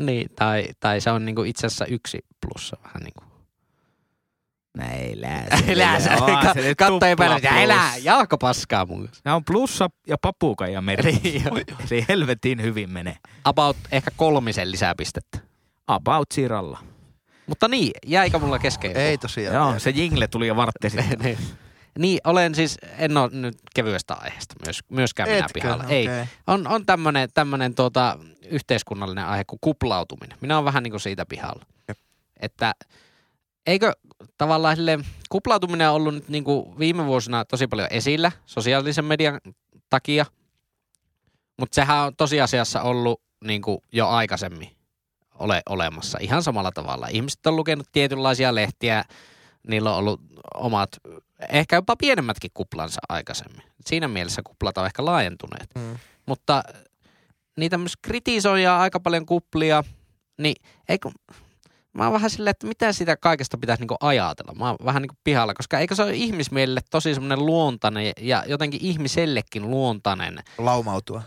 [0.00, 3.30] Niin, tai, tai se on niinku itse asiassa yksi plussa vähän niin kuin.
[4.76, 9.08] No elää Elää sä, On se nyt katto ei päällä, ja elää, jalko paskaa mun.
[9.24, 11.12] Nämä on plussa ja papuka ja meri.
[11.22, 11.42] Niin.
[11.90, 13.16] Eli helvetin hyvin menee.
[13.44, 15.38] About ehkä kolmisen lisäpistettä.
[15.86, 16.78] About Siralla.
[17.46, 18.96] Mutta niin, jäikö mulla kesken?
[18.96, 19.56] Ei tosiaan.
[19.56, 21.38] Joo, se jingle tuli jo vartti sitten.
[21.98, 22.20] niin.
[22.24, 25.60] olen siis, en ole nyt kevyestä aiheesta myös, myöskään minä Etkö?
[25.60, 25.84] pihalla.
[25.84, 26.08] Okei.
[26.08, 28.18] Ei, on, on tämmöinen tämmönen tuota,
[28.50, 30.38] yhteiskunnallinen aihe kuin kuplautuminen.
[30.40, 31.64] Minä olen vähän niin kuin siitä pihalla.
[31.88, 31.98] Jep.
[32.40, 32.74] Että
[33.66, 33.92] eikö
[34.38, 39.40] tavallaan sille, kuplautuminen on ollut nyt niin kuin viime vuosina tosi paljon esillä sosiaalisen median
[39.90, 40.26] takia,
[41.56, 44.76] mutta sehän on tosiasiassa ollut niin kuin jo aikaisemmin
[45.38, 47.08] ole olemassa ihan samalla tavalla.
[47.08, 49.04] Ihmiset on lukenut tietynlaisia lehtiä,
[49.68, 50.20] niillä on ollut
[50.54, 50.90] omat,
[51.48, 53.62] ehkä jopa pienemmätkin kuplansa aikaisemmin.
[53.86, 55.70] Siinä mielessä kuplat on ehkä laajentuneet.
[55.74, 55.98] Mm.
[56.26, 56.62] Mutta
[57.56, 59.84] niitä myös kritisoidaan aika paljon kuplia,
[60.38, 60.54] niin
[60.88, 61.10] eikö,
[61.92, 64.54] mä oon vähän silleen, että mitä sitä kaikesta pitäisi niinku ajatella.
[64.54, 68.80] Mä oon vähän niinku pihalla, koska eikö se ole ihmismielelle tosi semmoinen luontainen ja jotenkin
[68.82, 70.38] ihmisellekin luontainen.
[70.58, 71.22] Laumautua.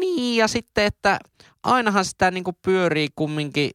[0.00, 1.18] Niin ja sitten, että
[1.62, 3.70] ainahan sitä niinku pyörii kumminkin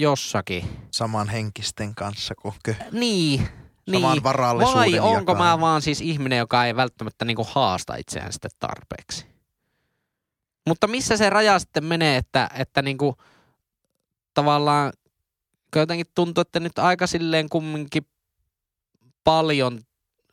[0.00, 0.64] jossakin.
[0.90, 2.54] Saman henkisten kanssa kuin.
[2.92, 3.48] Niin,
[3.92, 4.22] Saman niin.
[4.22, 5.44] varallisuuden Vai onko jakaa.
[5.44, 9.26] mä vaan siis ihminen, joka ei välttämättä niinku haasta itseään sitten tarpeeksi?
[10.66, 13.16] Mutta missä se raja sitten menee, että, että niinku
[14.34, 14.92] tavallaan
[15.76, 18.06] jotenkin tuntuu, että nyt aika silleen kumminkin
[19.24, 19.80] paljon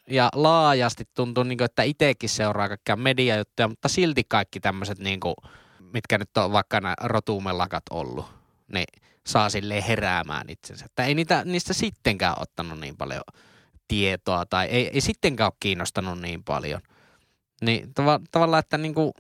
[0.10, 5.36] ja laajasti tuntuu, niinku, että itsekin seuraa kaikkia mediajuttuja, mutta silti kaikki tämmöiset, niinku,
[5.94, 8.26] mitkä nyt on vaikka nämä rotumelakat ollut,
[8.74, 8.86] niin
[9.28, 10.86] saa silleen heräämään itsensä.
[10.86, 13.24] Että ei niitä, niistä sittenkään ottanut niin paljon
[13.88, 16.82] tietoa tai ei, ei sittenkään ole kiinnostanut niin paljon.
[17.62, 19.14] Niin tava, tavallaan, että niinku,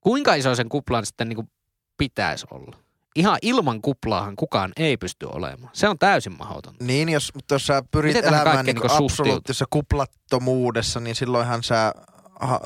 [0.00, 1.48] kuinka iso sen kuplan sitten niinku
[1.96, 2.76] pitäisi olla?
[3.16, 5.70] Ihan ilman kuplaahan kukaan ei pysty olemaan.
[5.72, 6.84] Se on täysin mahdotonta.
[6.84, 11.92] Niin, jos, mutta jos sä pyrit Miten elämään niin niinku absoluuttisessa kuplattomuudessa, niin silloinhan sä
[12.40, 12.60] ha,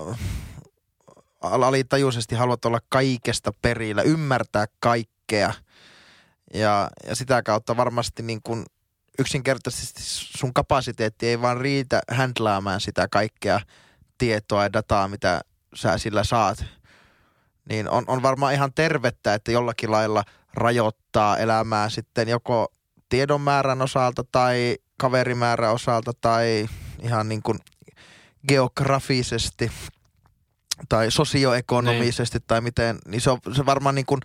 [1.41, 5.53] al- alitajuisesti haluat olla kaikesta perillä, ymmärtää kaikkea.
[6.55, 8.67] Ja, ja sitä kautta varmasti niin kun
[9.19, 10.01] yksinkertaisesti
[10.39, 13.61] sun kapasiteetti ei vaan riitä händläämään sitä kaikkea
[14.19, 15.41] tietoa ja dataa, mitä
[15.75, 16.65] sä sillä saat.
[17.69, 20.25] Niin on, on varmaan ihan tervettä, että jollakin lailla
[20.55, 22.73] rajoittaa elämää sitten joko
[23.09, 26.69] tiedon määrän osalta tai kaverimäärän osalta tai
[27.03, 27.59] ihan niin kuin
[28.49, 29.73] geografisesti
[30.89, 34.21] tai sosioekonomisesti tai miten, niin se, on, se varmaan niin kuin,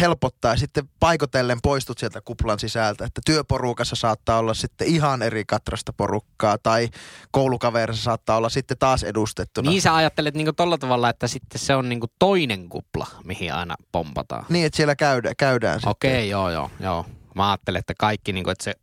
[0.00, 5.44] helpottaa ja sitten paikotellen poistut sieltä kuplan sisältä, että työporukassa saattaa olla sitten ihan eri
[5.44, 6.88] katrasta porukkaa tai
[7.30, 9.70] koulukaverissa saattaa olla sitten taas edustettuna.
[9.70, 13.74] Niin sä ajattelet niinku tolla tavalla, että sitten se on niinku toinen kupla, mihin aina
[13.92, 14.46] pompataan.
[14.48, 15.90] Niin, että siellä käydä, käydään sitten.
[15.90, 17.06] Okei, joo, joo, joo.
[17.34, 18.74] Mä ajattelen, että kaikki, niinku, että se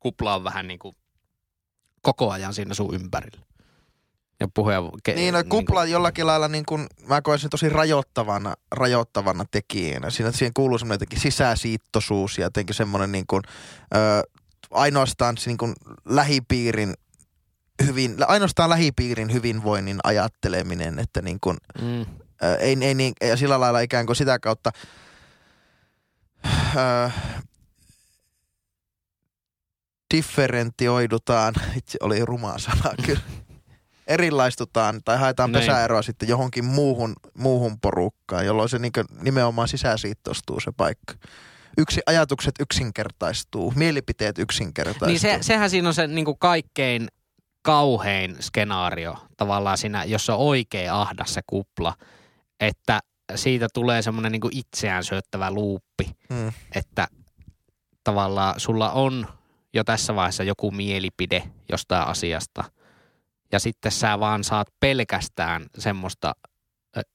[0.00, 0.94] kupla on vähän niinku
[2.02, 3.44] koko ajan siinä sun ympärillä.
[4.44, 4.82] Ja puhuja...
[5.02, 10.10] Ke, Niin, no kupla jollakin lailla, niin kuin, mä koen sen tosi rajoittavana, rajoittavana tekijänä.
[10.10, 13.42] Siinä, siihen kuuluu semmoinen jotenkin sisäsiittoisuus ja jotenkin semmoinen niin kuin,
[13.94, 14.22] ö,
[14.70, 15.72] ainoastaan niin kuin
[16.04, 16.94] lähipiirin
[17.86, 22.00] hyvin, ainoastaan lähipiirin hyvinvoinnin ajatteleminen, että niin kuin, Mm.
[22.42, 24.70] ö, ei, ei niin, ja sillä lailla ikään kuin sitä kautta
[26.76, 27.10] ö,
[30.14, 33.20] differentioidutaan, itse oli ruma sana kyllä,
[34.06, 35.60] erilaistutaan tai haetaan Niin.
[35.60, 41.14] pesäeroa sitten johonkin muuhun, muuhun porukkaan, jolloin se niin nimenomaan sisäsiittostuu se paikka.
[41.78, 45.08] Yksi ajatukset yksinkertaistuu, mielipiteet yksinkertaistuu.
[45.08, 47.08] Niin se, sehän siinä on se niinku kaikkein
[47.62, 51.94] kauhein skenaario tavallaan siinä, jos on oikein ahdas se kupla,
[52.60, 53.00] että
[53.34, 56.52] siitä tulee semmoinen niinku itseään syöttävä luuppi, mm.
[56.74, 57.08] että
[58.04, 59.26] tavallaan sulla on
[59.74, 61.42] jo tässä vaiheessa joku mielipide
[61.72, 62.64] jostain asiasta
[63.54, 66.34] ja sitten sä vaan saat pelkästään semmoista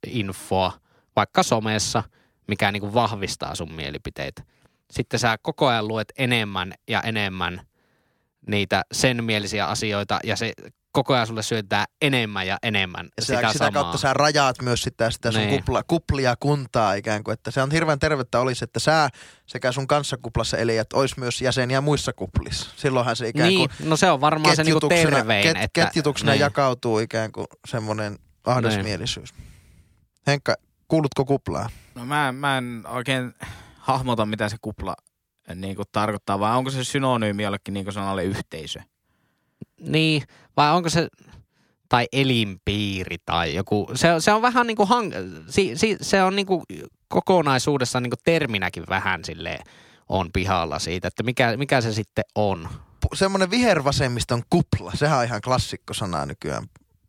[0.08, 0.72] infoa,
[1.16, 2.04] vaikka somessa,
[2.48, 4.44] mikä niinku vahvistaa sun mielipiteitä.
[4.92, 7.62] Sitten sä koko ajan luet enemmän ja enemmän
[8.48, 10.54] niitä sen mielisiä asioita ja se
[10.92, 13.82] koko ajan sulle syöttää enemmän ja enemmän Ja sitä, sitä, sitä samaa.
[13.84, 15.50] kautta sä rajaat myös sitä, sitä sun Niin.
[15.60, 17.34] kupla, kuplia kuntaa ikään kuin.
[17.34, 19.10] Että se on hirveän tervettä olisi, että sä
[19.46, 22.70] sekä sun kanssakuplassa elijät olisi myös jäseniä muissa kuplissa.
[22.76, 25.44] Silloinhan se ikään kuin Niin, no se on varmaan se niinku tervein.
[25.44, 26.40] ket, että, ketjutuksena niin.
[26.42, 29.34] jakautuu ikään kuin semmoinen ahdasmielisyys.
[30.28, 30.56] Henkka,
[30.88, 31.70] kuulutko kuplaa?
[31.96, 33.34] No mä, mä en oikein
[33.80, 34.96] hahmota, mitä se kupla
[35.56, 38.80] niin kuin tarkoittaa, vai onko se synonyymi jollekin niin kuin sanalle yhteisö?
[39.80, 40.24] Niin,
[40.58, 41.08] vai onko se,
[41.90, 45.14] tai elinpiiri tai joku, se, se on vähän niin kuin, hang,
[45.50, 46.64] si, si, se on niin kuin
[47.08, 49.60] kokonaisuudessaan niin kuin terminäkin vähän sille
[50.10, 52.70] on pihalla siitä, että mikä, mikä se sitten on.
[53.14, 56.64] Semmoinen vihervasemmiston kupla, sehän on ihan klassikko sana nykyään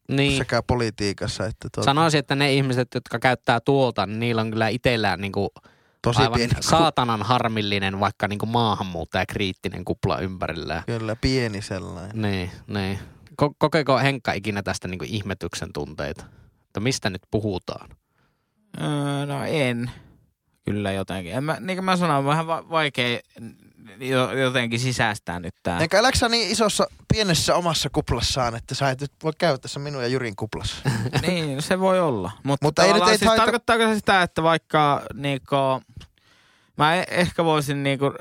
[0.08, 4.50] Niin, sekä politiikassa että tuota, sanoisin, että ne ihmiset, jotka käyttää tuolta, niin niillä on
[4.50, 5.48] kyllä itsellään niin kuin
[6.02, 10.82] tosi aivan pieni saatanan harmillinen vaikka niin kuin maahanmuuttaja kriittinen kupla ympärillään.
[10.86, 12.22] Kyllä, pieni sellainen.
[12.22, 12.98] Niin, niin.
[13.42, 16.24] Ko- kokeeko Henkka ikinä tästä niin kuin ihmetyksen tunteita?
[16.66, 17.90] Että mistä nyt puhutaan?
[18.80, 19.90] Öö, no en.
[20.64, 21.32] Kyllä jotenkin.
[21.32, 23.18] En mä, niin kuin mä sanoin, vähän va- vaikea
[24.42, 25.78] jotenkin sisäistää nyt tää.
[25.80, 30.02] Enkä eläksä niin isossa, pienessä omassa kuplassaan, että sä et nyt voi käydä tässä minun
[30.02, 30.76] ja Jyrin kuplassa.
[31.26, 32.30] niin, se voi olla.
[32.42, 35.56] Mutta, Mutta ei nyt ei siis haita- tarkoittaako se sitä, että vaikka niinku,
[36.78, 38.14] mä e- ehkä voisin niinku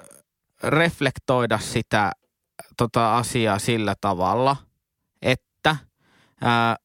[0.63, 2.11] reflektoida sitä
[2.77, 4.55] tota asiaa sillä tavalla,
[5.21, 5.75] että
[6.41, 6.75] ää,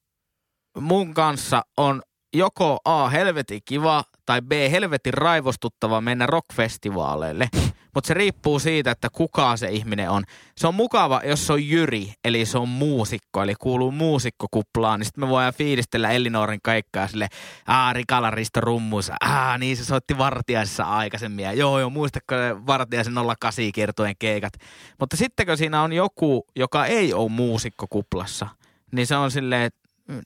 [0.81, 7.49] mun kanssa on joko A, helvetin kiva, tai B, helvetin raivostuttava mennä rockfestivaaleille.
[7.95, 10.25] Mutta se riippuu siitä, että kuka se ihminen on.
[10.57, 15.05] Se on mukava, jos se on Jyri, eli se on muusikko, eli kuuluu muusikkokuplaan, niin
[15.05, 17.29] sitten me voidaan fiilistellä Elinorin kaikkaa sille,
[17.67, 19.15] aa, Rikala Risto rummuissa,
[19.59, 24.53] niin se soitti Vartiaisessa aikaisemmin, ja joo, joo, muistatko ne Vartiaisen 08 kiertojen keikat.
[25.01, 28.49] Mutta sitten kun siinä on joku, joka ei ole muusikkokuplassa,
[28.93, 29.71] niin se on silleen,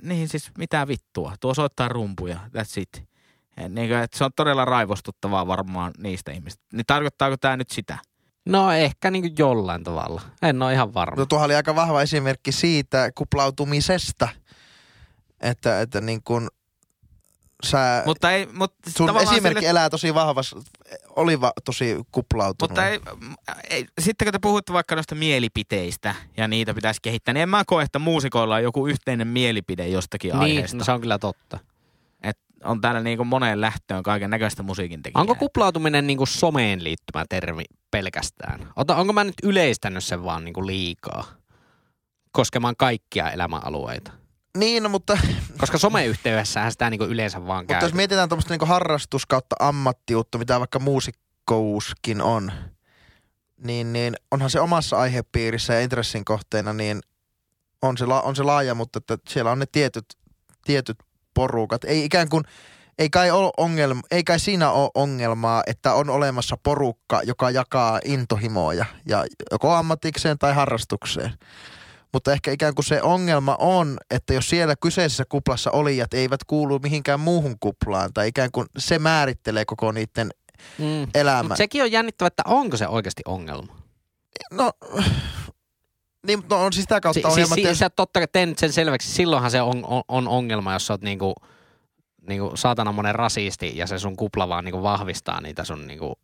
[0.02, 3.08] niin siis mitä vittua, tuo soittaa rumpuja, that's it.
[3.68, 6.62] Niin kuin, että se on todella raivostuttavaa varmaan niistä ihmistä.
[6.72, 7.98] Niin tarkoittaako tämä nyt sitä?
[8.46, 10.22] No ehkä niin kuin jollain tavalla.
[10.42, 11.16] En ole ihan varma.
[11.16, 14.28] No tuohan oli aika vahva esimerkki siitä kuplautumisesta,
[15.40, 16.48] että, että niin kuin
[17.64, 20.56] sä, Mutta ei, mutta sun esimerkki sille- elää tosi vahvassa,
[21.16, 22.70] oli va, tosi kuplautunut.
[22.70, 23.00] Mutta ei,
[23.70, 27.62] ei, sitten kun te puhutte vaikka noista mielipiteistä ja niitä pitäisi kehittää, niin en mä
[27.66, 30.76] koe, että muusikoilla on joku yhteinen mielipide jostakin niin, aiheesta.
[30.76, 31.58] no se on kyllä totta.
[32.64, 35.20] On täällä niinku moneen lähtöön kaiken näköistä musiikin tekijää.
[35.20, 38.72] Onko kuplautuminen niin kuin someen liittymä termi pelkästään?
[38.76, 41.24] Ota, onko mä nyt yleistänyt sen vaan niin kuin liikaa?
[42.32, 44.12] Koskemaan kaikkia elämäalueita.
[44.58, 45.18] Niin, no, mutta,
[45.58, 47.82] Koska someyhteydessähän sitä niin kuin yleensä vaan mutta käy.
[47.82, 52.52] jos mietitään tuommoista niin harrastus kautta ammattiutta, mitä vaikka muusikkouskin on,
[53.64, 57.00] niin, niin onhan se omassa aihepiirissä ja intressin kohteena, niin
[57.82, 60.06] on se, la, on se laaja, mutta että siellä on ne tietyt,
[60.64, 60.98] tietyt
[61.38, 61.84] porukat.
[61.84, 62.44] Ei ikään kuin,
[62.98, 68.00] ei kai, ole ongelma, ei kai siinä ole ongelmaa, että on olemassa porukka, joka jakaa
[68.04, 71.32] intohimoja ja joko ammatikseen tai harrastukseen.
[72.12, 76.78] mutta ehkä ikään kuin se ongelma on, että jos siellä kyseisessä kuplassa olijat eivät kuulu
[76.78, 80.30] mihinkään muuhun kuplaan, tai ikään kuin se määrittelee koko niiden
[80.78, 81.06] Mm.
[81.14, 81.44] elämän.
[81.44, 83.76] Mutta sekin on jännittävä, että onko se oikeasti ongelma.
[84.50, 84.72] No,
[86.28, 88.54] niin, no on siis sitä kautta Si- ongelma, siis, että siis sä totta kai teen
[88.56, 91.34] sen selväksi, silloinhan se on, on, on ongelma, jos sä oot niinku,
[92.28, 96.14] niinku saatana monen rasisti ja se sun kupla vaan niinku vahvistaa niitä sun niinku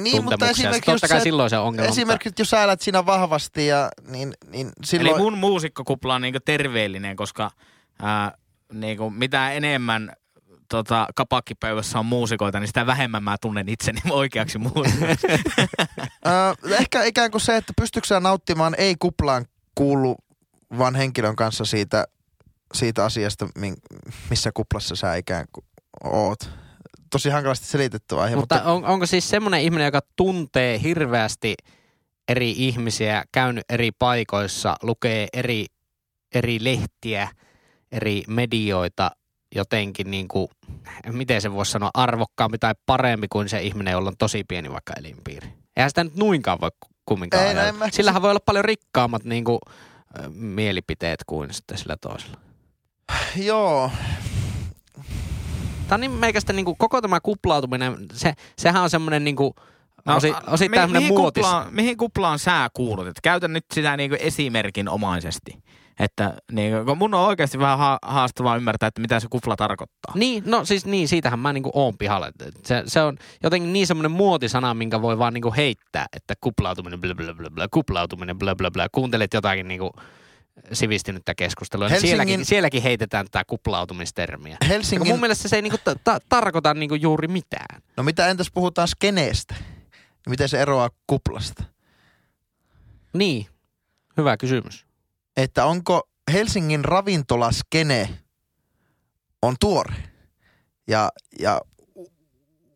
[0.00, 1.90] niin, mutta esimerkiksi, Totta kai se, silloin se on ongelma.
[1.90, 5.14] esimerkiksi jos sä elät siinä vahvasti, ja, niin, niin silloin...
[5.14, 7.50] Eli mun muusikkokupla on niinku terveellinen, koska
[8.02, 8.32] ää,
[8.72, 10.12] niinku mitä enemmän
[10.68, 15.26] tota, kapakkipöydässä on muusikoita, niin sitä vähemmän mä tunnen itseni oikeaksi muusikoksi.
[16.80, 22.06] Ehkä ikään kuin se, että pystytkö sä nauttimaan ei kuplaan kuuluvan henkilön kanssa siitä,
[22.74, 23.48] siitä asiasta,
[24.30, 25.64] missä kuplassa sä ikään kuin
[26.04, 26.50] oot.
[27.10, 31.54] Tosi hankalasti selitetty aihe, mutta, mutta, on, onko siis semmoinen ihminen, joka tuntee hirveästi
[32.28, 35.66] eri ihmisiä, käynyt eri paikoissa, lukee eri,
[36.34, 37.28] eri lehtiä,
[37.92, 39.10] eri medioita
[39.54, 40.48] jotenkin niin kuin,
[41.12, 44.92] miten se voisi sanoa, arvokkaampi tai parempi kuin se ihminen, jolla on tosi pieni vaikka
[44.98, 45.48] elinpiiri.
[45.76, 49.24] Eihän sitä nyt nuinkaan voi ku- kumminkaan Ei, no mä Sillähän voi olla paljon rikkaammat
[49.24, 49.58] niin kuin,
[50.30, 52.36] mielipiteet kuin sitten sillä toisella.
[53.36, 53.90] joo.
[55.88, 59.54] Tämä on niin meikästä niin kuin, koko tämä kuplautuminen, se, sehän on semmoinen niin kuin,
[60.04, 61.44] no, osi, osittain mi- mihin, muotis.
[61.44, 63.06] kuplaan, mihin kuplaan sä kuulut?
[63.06, 65.58] Et käytän nyt sitä niinku esimerkinomaisesti.
[65.98, 66.34] Että
[66.86, 70.12] kun mun on oikeasti vähän ha- haastavaa ymmärtää, että mitä se kupla tarkoittaa.
[70.14, 72.26] Niin, no siis niin, siitähän mä niinku oon pihalla.
[72.28, 72.34] Et
[72.66, 77.14] Se, se on jotenkin niin semmoinen muotisana, minkä voi vaan niinku heittää, että kuplautuminen, bla
[77.14, 78.86] bla bla bla, kuplautuminen, bla bla bla.
[78.92, 79.90] Kuuntelet jotakin niinku
[80.72, 81.86] sivistynyttä keskustelua.
[81.88, 84.56] niin Helsingin- Sielläkin, sielläkin heitetään tätä kuplautumistermiä.
[84.68, 87.82] Helsingin, mun mielestä se ei niinku ta- ta- tarkoita niinku juuri mitään.
[87.96, 89.54] no mitä entäs puhutaan skeneestä?
[90.28, 91.64] Miten se eroaa kuplasta?
[93.14, 93.46] Niin,
[94.16, 94.86] hyvä kysymys.
[95.36, 98.18] Että onko Helsingin ravintolaskene
[99.42, 99.94] on tuore
[100.88, 101.10] ja,
[101.40, 101.60] ja
[101.96, 102.12] u-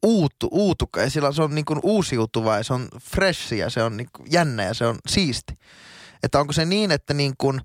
[0.03, 3.83] uuttu, uutuka, ja sillä se on niin kuin uusiutuva ja se on fresh ja se
[3.83, 5.59] on niin kuin jännä ja se on siisti.
[6.23, 7.61] Että onko se niin, että niin kuin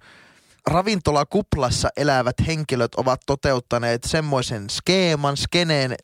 [0.67, 5.95] ravintolakuplassa elävät henkilöt ovat toteuttaneet semmoisen skeeman, skeneen,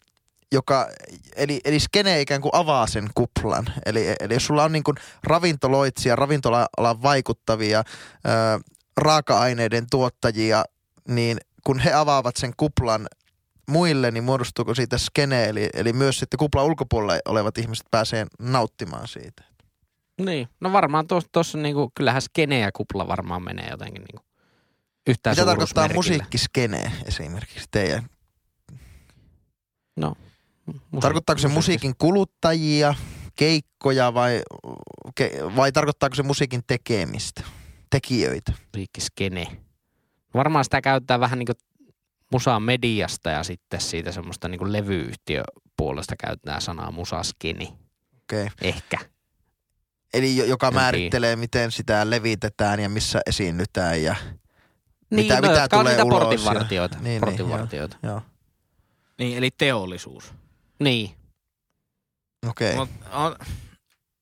[0.52, 0.90] joka,
[1.36, 3.66] eli, eli skene ikään kuin avaa sen kuplan.
[3.86, 7.84] Eli, eli jos sulla on niin kuin ravintoloitsija, ravintola-alan vaikuttavia,
[9.00, 10.64] raaka-aineiden tuottajia,
[11.08, 13.08] niin kun he avaavat sen kuplan
[13.70, 19.08] muille, niin muodostuuko siitä skene, eli, eli myös sitten kuplan ulkopuolella olevat ihmiset pääsee nauttimaan
[19.08, 19.44] siitä.
[20.22, 24.26] Niin, no varmaan tuossa niinku, kyllähän skene ja kupla varmaan menee jotenkin niinku
[25.08, 28.10] yhtään Mitä tarkoittaa musiikkiskene esimerkiksi teidän?
[30.70, 32.96] Musiik- Tarkoittaako se musiikin kuluttajia,
[33.36, 34.42] keikkoja vai,
[35.56, 37.44] vai tarkoittaako se musiikin tekemistä,
[37.90, 38.54] tekijöitä?
[38.74, 39.48] musiikkiskene.
[40.34, 41.56] Varmaan sitä käytetään vähän niin kuin
[42.32, 47.74] musaa mediasta ja sitten siitä semmoista niin kuin levyyhtiöpuolesta käytetään sanaa musaskeni.
[48.24, 48.48] Okay.
[48.62, 48.98] Ehkä.
[50.14, 54.16] Eli jo- joka En määrittelee, miten sitä levitetään ja missä esiinnytään ja
[55.12, 56.96] Niin, Mitä- no, mitä tulee niitä ulos ja- portinvartijoita.
[56.98, 57.98] Niin, niin, portinvartijoita.
[58.04, 58.22] joo.
[59.20, 60.34] Niin, eli teollisuus.
[60.80, 61.12] Niin.
[62.48, 62.74] Okei.
[62.74, 62.86] Okay.
[62.86, 63.36] Mutta on,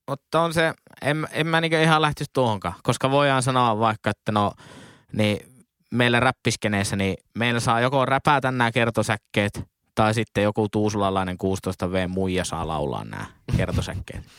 [0.10, 4.32] mutta on se, en, en mä niinku ihan lähtisi tuohonkaan, koska voidaan sanoa vaikka, että
[4.32, 4.54] no,
[5.14, 5.40] niin
[5.92, 12.46] meillä räppiskeneessä, niin meillä saa joko räpätä nämä kertosäkkeet, tai sitten joku tuusulalainen 16V muija
[12.46, 13.26] saa laulaa nämä
[13.58, 14.24] kertosäkkeet.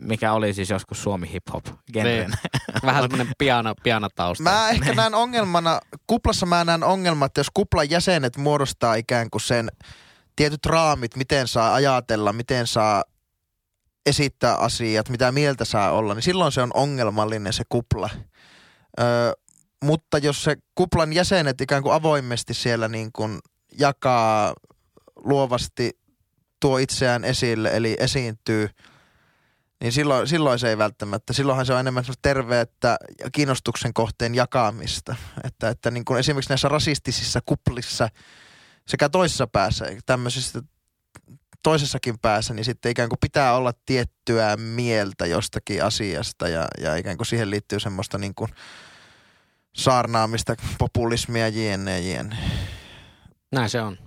[0.00, 2.32] Mikä oli siis joskus Suomi hip-hop genren.
[2.86, 4.42] Vähän semmoinen piano, pianotausta.
[4.42, 9.42] Mä ehkä näen ongelmana, kuplassa mä näen ongelman, että jos kuplan jäsenet muodostaa ikään kuin
[9.42, 9.68] sen
[10.36, 13.04] tietyt raamit, miten saa ajatella, miten saa
[14.08, 18.10] esittää asiat, mitä mieltä saa olla, niin silloin se on ongelmallinen se kupla.
[19.00, 19.04] Ö,
[19.84, 23.38] mutta jos se kuplan jäsenet ikään kuin avoimesti siellä niin kuin
[23.78, 24.54] jakaa
[25.16, 25.98] luovasti,
[26.60, 28.68] tuo itseään esille, eli esiintyy,
[29.80, 31.32] niin silloin, silloin se ei välttämättä.
[31.32, 35.16] Silloinhan se on enemmän terveettä ja kiinnostuksen kohteen jakamista.
[35.44, 38.08] Että, että niin kuin esimerkiksi näissä rasistisissa kuplissa
[38.88, 40.62] sekä toisessa päässä, tämmöisissä
[41.62, 47.16] toisessakin päässä, niin sitten ikään kuin pitää olla tiettyä mieltä jostakin asiasta ja, ja ikään
[47.16, 48.50] kuin siihen liittyy semmoista niin kuin
[49.74, 52.36] saarnaamista, populismia, jne, jne.
[53.52, 53.98] Näin se on.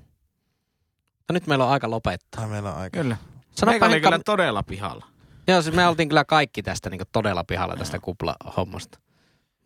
[1.30, 2.42] No nyt meillä on aika lopettaa.
[2.42, 3.00] Tai meillä on aika.
[3.00, 3.18] Kyllä.
[3.56, 5.06] Sanoppa Meikä oli kyllä todella pihalla.
[5.48, 9.00] joo, siis me oltiin kyllä kaikki tästä niin todella pihalla tästä kupla-hommasta.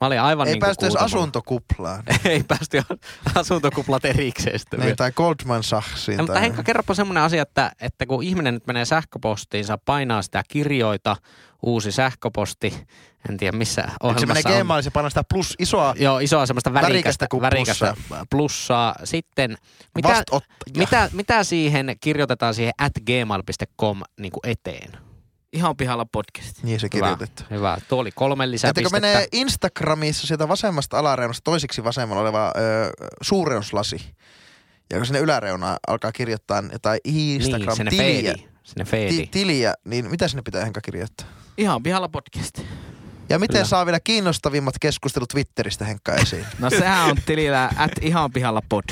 [0.06, 2.04] Mä olin aivan Ei niin päästy edes asuntokuplaan.
[2.26, 2.82] Ei päästy
[3.36, 6.18] asuntokuplat erikseen sitten Niin, tai Goldman Sachsiin.
[6.18, 10.44] No, mutta Henkka, kerropa semmoinen asia, että, että kun ihminen nyt menee sähköpostiinsa, painaa sitä
[10.48, 11.16] kirjoita,
[11.64, 12.74] uusi sähköposti.
[13.30, 14.64] En tiedä missä Eikö se ohjelmassa menee.
[14.64, 18.96] Gmailin, se panna sitä plus isoa Joo, isoa semmoista värikästä, Värikästä värikästä plussaa.
[19.04, 19.58] Sitten,
[19.96, 20.24] mitä,
[20.78, 25.05] mitä, mitä siihen kirjoitetaan siihen at gmail.com niin eteen?
[25.56, 26.64] Ihan pihalla podcast.
[26.64, 27.44] Niin se Hyvä, kirjoitettu.
[27.52, 27.78] hyvä.
[27.88, 29.00] Tuo oli kolme Ettekö lisäpistettä.
[29.02, 32.52] menee Instagramissa sieltä vasemmasta alareunasta toisiksi vasemmalla oleva ö,
[33.22, 34.14] suureuslasi.
[34.90, 37.98] Ja kun sinne yläreunaan alkaa kirjoittaa jotain niin, sinne Instagram-tiliä,
[38.34, 38.48] feedi.
[38.64, 39.18] Sinne feedi.
[39.18, 41.28] ti, tiliä, niin mitä sinne pitää Henka kirjoittaa?
[41.58, 42.60] Ihan pihalla podcast.
[43.30, 43.66] Ja miten Kyllä.
[43.66, 46.46] saa vielä kiinnostavimmat keskustelut Twitteristä Henkka esiin?
[46.60, 48.84] No sehän on tilillä at ihan pihalla pod.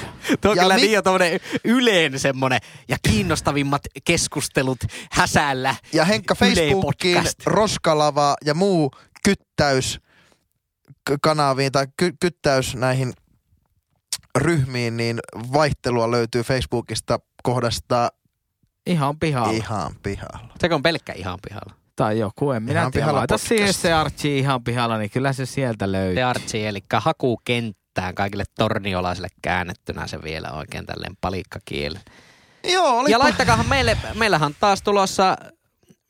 [0.41, 4.79] Tuo on Ja kyllä mi- niin jo tommonen yleen semmonen ja kiinnostavimmat keskustelut
[5.11, 5.75] häsällä.
[5.93, 7.23] Ja Henkka Facebookiin.
[7.45, 8.91] Roskalava ja muu
[9.25, 9.99] kyttäys
[11.21, 13.13] kanaviin tai ky- kyttäys näihin
[14.37, 15.19] ryhmiin, niin
[15.53, 18.11] vaihtelua löytyy Facebookista kohdasta
[18.85, 19.51] Ihan pihalla.
[19.51, 20.53] ihan pihalla.
[20.61, 21.82] Se on pelkkä ihan pihalla.
[21.95, 23.05] Tai joku, en minä Ihan tiedä.
[23.05, 26.15] pihalla Laita siihen se Archie ihan pihalla, niin kyllä se sieltä löytyy.
[26.15, 31.97] Se Artsi, eli hakukenttään kaikille torniolaisille käännettynä se vielä oikein tälleen palikkakieli.
[32.71, 35.37] Joo, oli Ja laittakahan meille, meillähän on taas tulossa,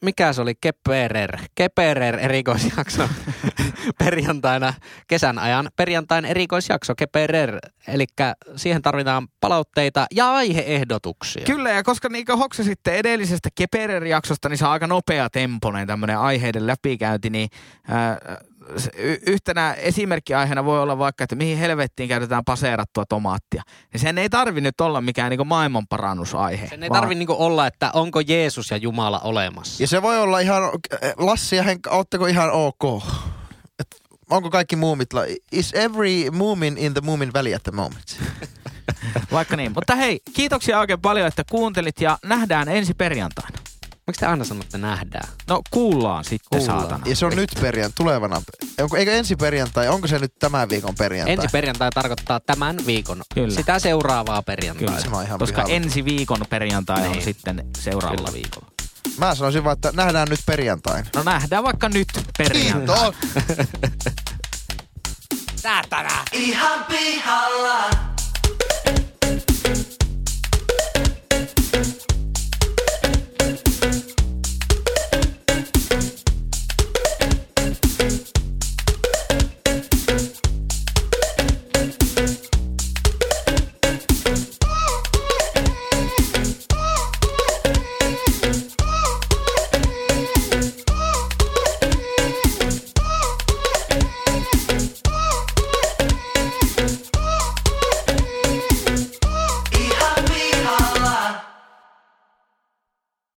[0.04, 3.10] mikä se oli, Keperer, Keperer erikoisjakso
[4.04, 4.74] perjantaina,
[5.08, 7.60] kesän ajan perjantain erikoisjakso Keperer.
[7.88, 8.06] Eli
[8.56, 11.46] siihen tarvitaan palautteita ja aiheehdotuksia.
[11.46, 16.68] Kyllä, ja koska niinku hoksasitte edellisestä Keperer-jaksosta, niin se on aika nopea temponen tämmöinen aiheiden
[16.68, 17.50] läpikäynti, niin
[17.88, 18.53] y-
[19.28, 23.64] yhtenä esimerkkiaiheena voi olla vaikka, että mihin helvettiin käytetään paseerattua tomaattia.
[23.94, 26.68] Niin sen ei tarvi nyt olla mikään niinku maailmanparannusaihe.
[26.68, 29.84] Sen ei vaan- tarvi niinku olla, että onko Jeesus ja Jumala olemassa.
[29.84, 30.64] Ja se voi olla ihan,
[31.18, 33.04] Lassi ja Henkka, ootteko ihan ok?
[33.80, 33.88] Et
[34.30, 38.20] onko kaikki muumit, la- is every muumin in the muumin väli at the moment?
[39.32, 39.72] Vaikka niin.
[39.76, 43.58] Mutta hei, kiitoksia oikein paljon, että kuuntelit ja nähdään ensi perjantaina.
[44.08, 45.30] Miksi te aina sanotte nähdään?
[45.50, 46.82] No kuullaan sitten, Kuullaan.
[46.82, 47.06] saatana.
[47.08, 48.42] Ja se on nyt perjantai, tulevana.
[48.82, 51.34] Onko, eikö ensi perjantai, onko se nyt tämän viikon perjantai?
[51.34, 53.22] Ensi perjantai tarkoittaa tämän viikon.
[53.34, 53.56] Kyllä.
[53.56, 55.02] Sitä seuraavaa perjantaita.
[55.02, 55.76] Se on ihan Koska pihalla.
[55.76, 57.24] ensi viikon perjantai on Niin.
[57.24, 58.34] sitten seuraavalla Kyllä.
[58.34, 58.68] viikolla.
[59.18, 61.08] Mä sanoisin vaan, että nähdään nyt perjantaina.
[61.16, 63.12] No nähdään vaikka nyt perjantai.
[63.12, 63.58] Kiitos!
[65.56, 66.26] Säätänä!
[66.32, 67.90] Ihan pihalla.